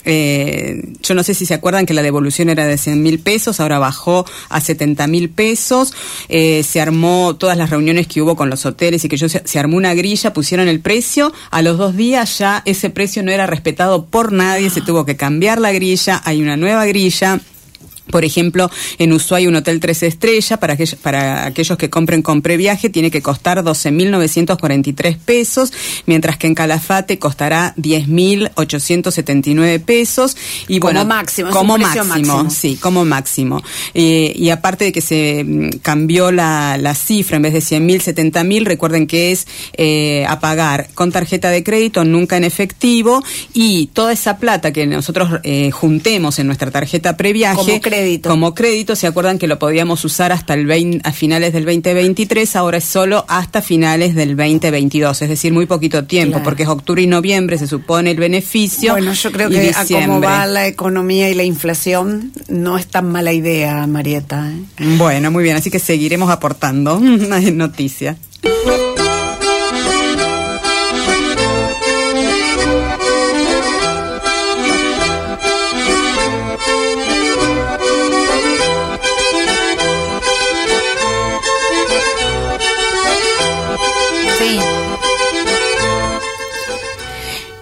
[0.04, 3.60] Eh, yo no sé si se acuerdan que la devolución era de 100 mil pesos,
[3.60, 5.92] ahora bajó a 70 mil pesos.
[6.28, 9.42] Eh, se armó todas las reuniones que hubo con los hoteles y que yo se,
[9.44, 11.32] se, armó una grilla, pusieron el precio.
[11.50, 15.16] A los dos días ya ese precio no era respetado por nadie, se tuvo que
[15.16, 17.40] cambiar la grilla, hay una nueva grilla.
[18.10, 22.42] Por ejemplo, en Ushuaia un hotel tres estrellas para, aquellos, para aquellos que compren con
[22.42, 25.72] previaje tiene que costar 12.943 pesos,
[26.06, 30.36] mientras que en Calafate costará 10.879 pesos.
[30.68, 33.62] Y como máximo, como máximo, sí, como máximo.
[33.94, 38.32] Eh, y aparte de que se mm, cambió la, la cifra, en vez de 100.000,
[38.32, 43.88] 70.000, recuerden que es eh, a pagar con tarjeta de crédito, nunca en efectivo, y
[43.88, 47.80] toda esa plata que nosotros eh, juntemos en nuestra tarjeta previaje como
[48.54, 52.56] crédito, ¿se acuerdan que lo podíamos usar hasta el 20, a finales del 2023?
[52.56, 57.02] Ahora es solo hasta finales del 2022, es decir, muy poquito tiempo, porque es octubre
[57.02, 58.92] y noviembre, se supone el beneficio.
[58.92, 63.10] Bueno, yo creo que a cómo va la economía y la inflación, no es tan
[63.10, 64.50] mala idea, Marieta.
[64.50, 64.96] ¿eh?
[64.96, 67.00] Bueno, muy bien, así que seguiremos aportando
[67.52, 68.16] noticias.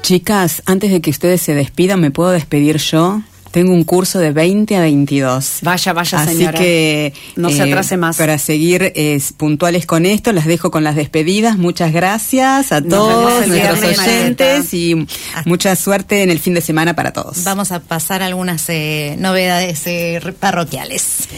[0.08, 3.20] Chicas, antes de que ustedes se despidan, ¿me puedo despedir yo?
[3.50, 5.58] Tengo un curso de 20 a 22.
[5.60, 6.58] Vaya, vaya, Así señora.
[6.58, 8.16] que no se atrase eh, más.
[8.16, 11.58] Para seguir eh, puntuales con esto, las dejo con las despedidas.
[11.58, 15.06] Muchas gracias a todos nuestros oyentes y
[15.44, 17.44] mucha suerte en el fin de semana para todos.
[17.44, 21.28] Vamos a pasar algunas eh, novedades eh, parroquiales.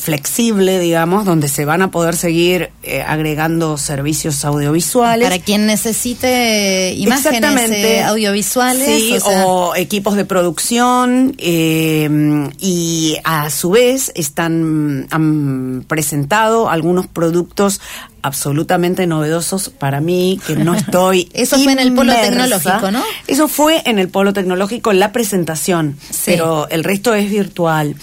[0.00, 5.28] flexible, digamos, donde se van a poder seguir eh, agregando servicios audiovisuales.
[5.28, 8.86] Para quien necesite imágenes eh, audiovisuales.
[8.86, 9.46] Sí, o, sea...
[9.46, 17.80] o, equipos de producción eh, y a su vez están han presentado algunos productos
[18.22, 21.28] absolutamente novedosos para mí, que no estoy.
[21.32, 23.02] Eso fue en el polo tecnológico, ¿no?
[23.26, 26.22] Eso fue en el polo tecnológico, la presentación, sí.
[26.26, 27.96] pero el resto es virtual.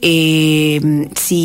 [0.00, 1.43] Eh, si.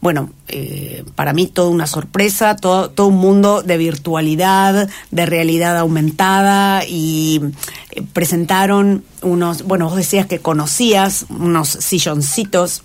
[0.00, 5.76] Bueno, eh, para mí toda una sorpresa, todo, todo un mundo de virtualidad, de realidad
[5.76, 7.42] aumentada y
[7.90, 12.82] eh, presentaron unos, bueno, vos decías que conocías unos silloncitos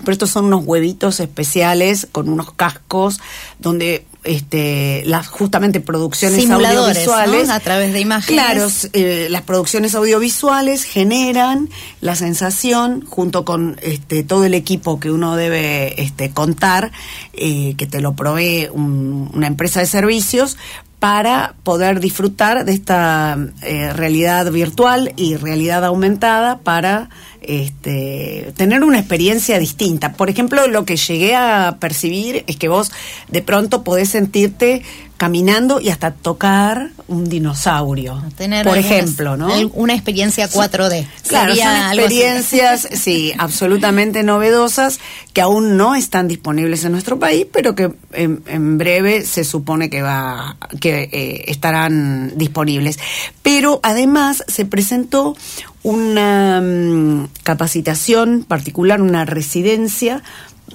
[0.00, 3.20] pero estos son unos huevitos especiales con unos cascos
[3.58, 7.48] donde este, las justamente producciones audiovisuales.
[7.48, 7.54] ¿no?
[7.54, 8.42] A través de imágenes.
[8.42, 11.68] Claro, eh, las producciones audiovisuales generan
[12.00, 16.92] la sensación, junto con este, todo el equipo que uno debe este, contar,
[17.32, 20.56] eh, que te lo provee un- una empresa de servicios,
[21.00, 27.08] para poder disfrutar de esta eh, realidad virtual y realidad aumentada para
[27.40, 30.12] este, tener una experiencia distinta.
[30.12, 32.92] Por ejemplo, lo que llegué a percibir es que vos
[33.28, 34.82] de pronto podés sentirte
[35.20, 38.24] caminando y hasta tocar un dinosaurio.
[38.38, 39.50] Tener por algunas- ejemplo, ¿no?
[39.74, 41.06] Una experiencia 4D.
[41.28, 44.98] Claro, son experiencias, sí, absolutamente novedosas
[45.34, 49.90] que aún no están disponibles en nuestro país, pero que en, en breve se supone
[49.90, 52.98] que va, que eh, estarán disponibles.
[53.42, 55.36] Pero además se presentó
[55.82, 60.22] una mm, capacitación particular, una residencia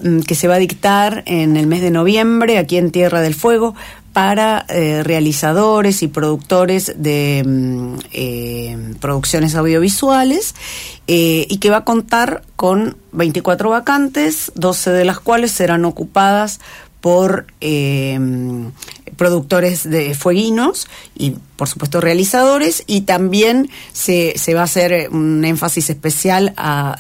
[0.03, 3.33] mm, que se va a dictar en el mes de noviembre aquí en Tierra del
[3.33, 3.73] Fuego
[4.15, 10.55] para eh, realizadores y productores de mm, eh, producciones audiovisuales
[11.07, 16.61] eh, y que va a contar con 24 vacantes, 12 de las cuales serán ocupadas
[17.05, 18.19] por eh,
[19.15, 25.45] productores de fueguinos y por supuesto realizadores y también se, se va a hacer un
[25.45, 26.97] énfasis especial a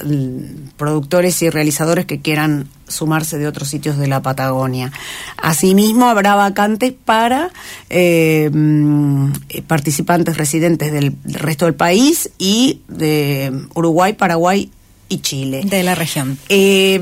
[0.77, 4.91] productores y realizadores que quieran sumarse de otros sitios de la Patagonia.
[5.37, 7.49] Asimismo habrá vacantes para
[7.89, 8.51] eh,
[9.65, 14.69] participantes residentes del resto del país y de Uruguay, Paraguay
[15.07, 15.61] y Chile.
[15.63, 16.37] De la región.
[16.49, 16.99] Eh,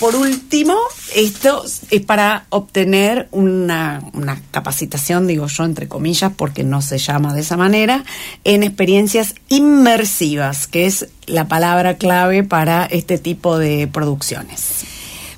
[0.00, 0.76] por último,
[1.14, 7.34] esto es para obtener una, una capacitación, digo yo, entre comillas, porque no se llama
[7.34, 8.04] de esa manera,
[8.44, 14.84] en experiencias inmersivas, que es la palabra clave para este tipo de producciones.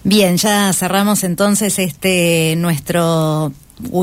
[0.05, 3.53] Bien, ya cerramos entonces este nuestro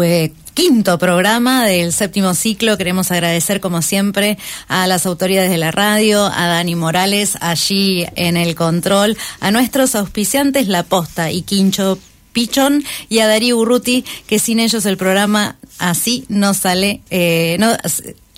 [0.03, 2.77] eh, quinto programa del séptimo ciclo.
[2.77, 4.37] Queremos agradecer como siempre
[4.67, 9.95] a las autoridades de la radio, a Dani Morales allí en el control, a nuestros
[9.95, 11.97] auspiciantes La Posta y Quincho
[12.31, 17.75] Pichón y a Darío Urruti, que sin ellos el programa así no sale, eh, no,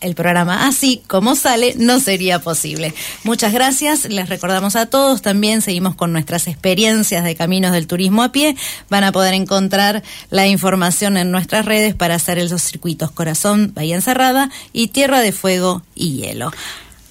[0.02, 2.94] el programa así como sale no sería posible.
[3.24, 8.24] Muchas gracias, les recordamos a todos, también seguimos con nuestras experiencias de caminos del turismo
[8.24, 8.56] a pie,
[8.90, 13.96] van a poder encontrar la información en nuestras redes para hacer esos circuitos Corazón, Bahía
[13.96, 16.52] Encerrada y Tierra de Fuego y Hielo.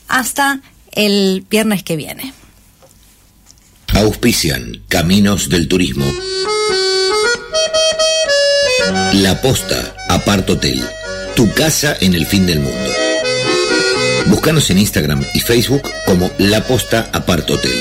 [0.09, 0.61] Hasta
[0.93, 2.33] el viernes que viene.
[3.95, 6.07] Auspician Caminos del Turismo.
[9.13, 10.83] La Posta, Apart Hotel.
[11.37, 12.91] Tu casa en el fin del mundo.
[14.27, 17.73] Búscanos en Instagram y Facebook como La Posta Apart Hotel.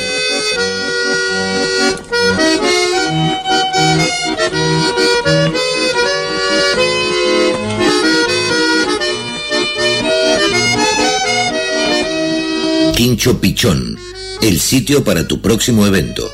[12.96, 14.00] Quincho Pichón,
[14.42, 16.32] el sitio para tu próximo evento.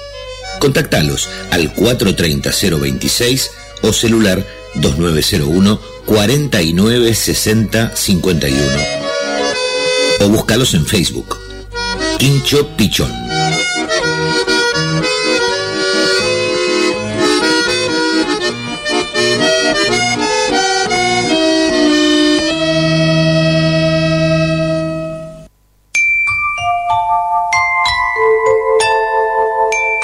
[0.60, 3.50] Contactalos al 430-026
[3.82, 4.46] o celular
[4.76, 8.60] 2901 4960 51.
[10.22, 11.38] O búscalos en Facebook.
[12.18, 13.12] Quincho Pichón.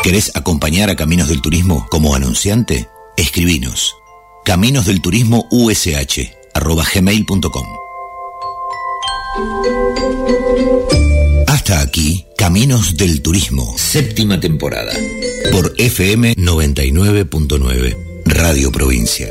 [0.04, 2.88] ¿Querés acompañar a Caminos del Turismo como anunciante?
[3.18, 3.96] Escribinos.
[4.46, 7.66] Caminos del Turismo USH arroba gmail.com.
[11.48, 14.94] Hasta aquí, Caminos del Turismo, séptima temporada,
[15.52, 19.30] por FM 99.9, Radio Provincia.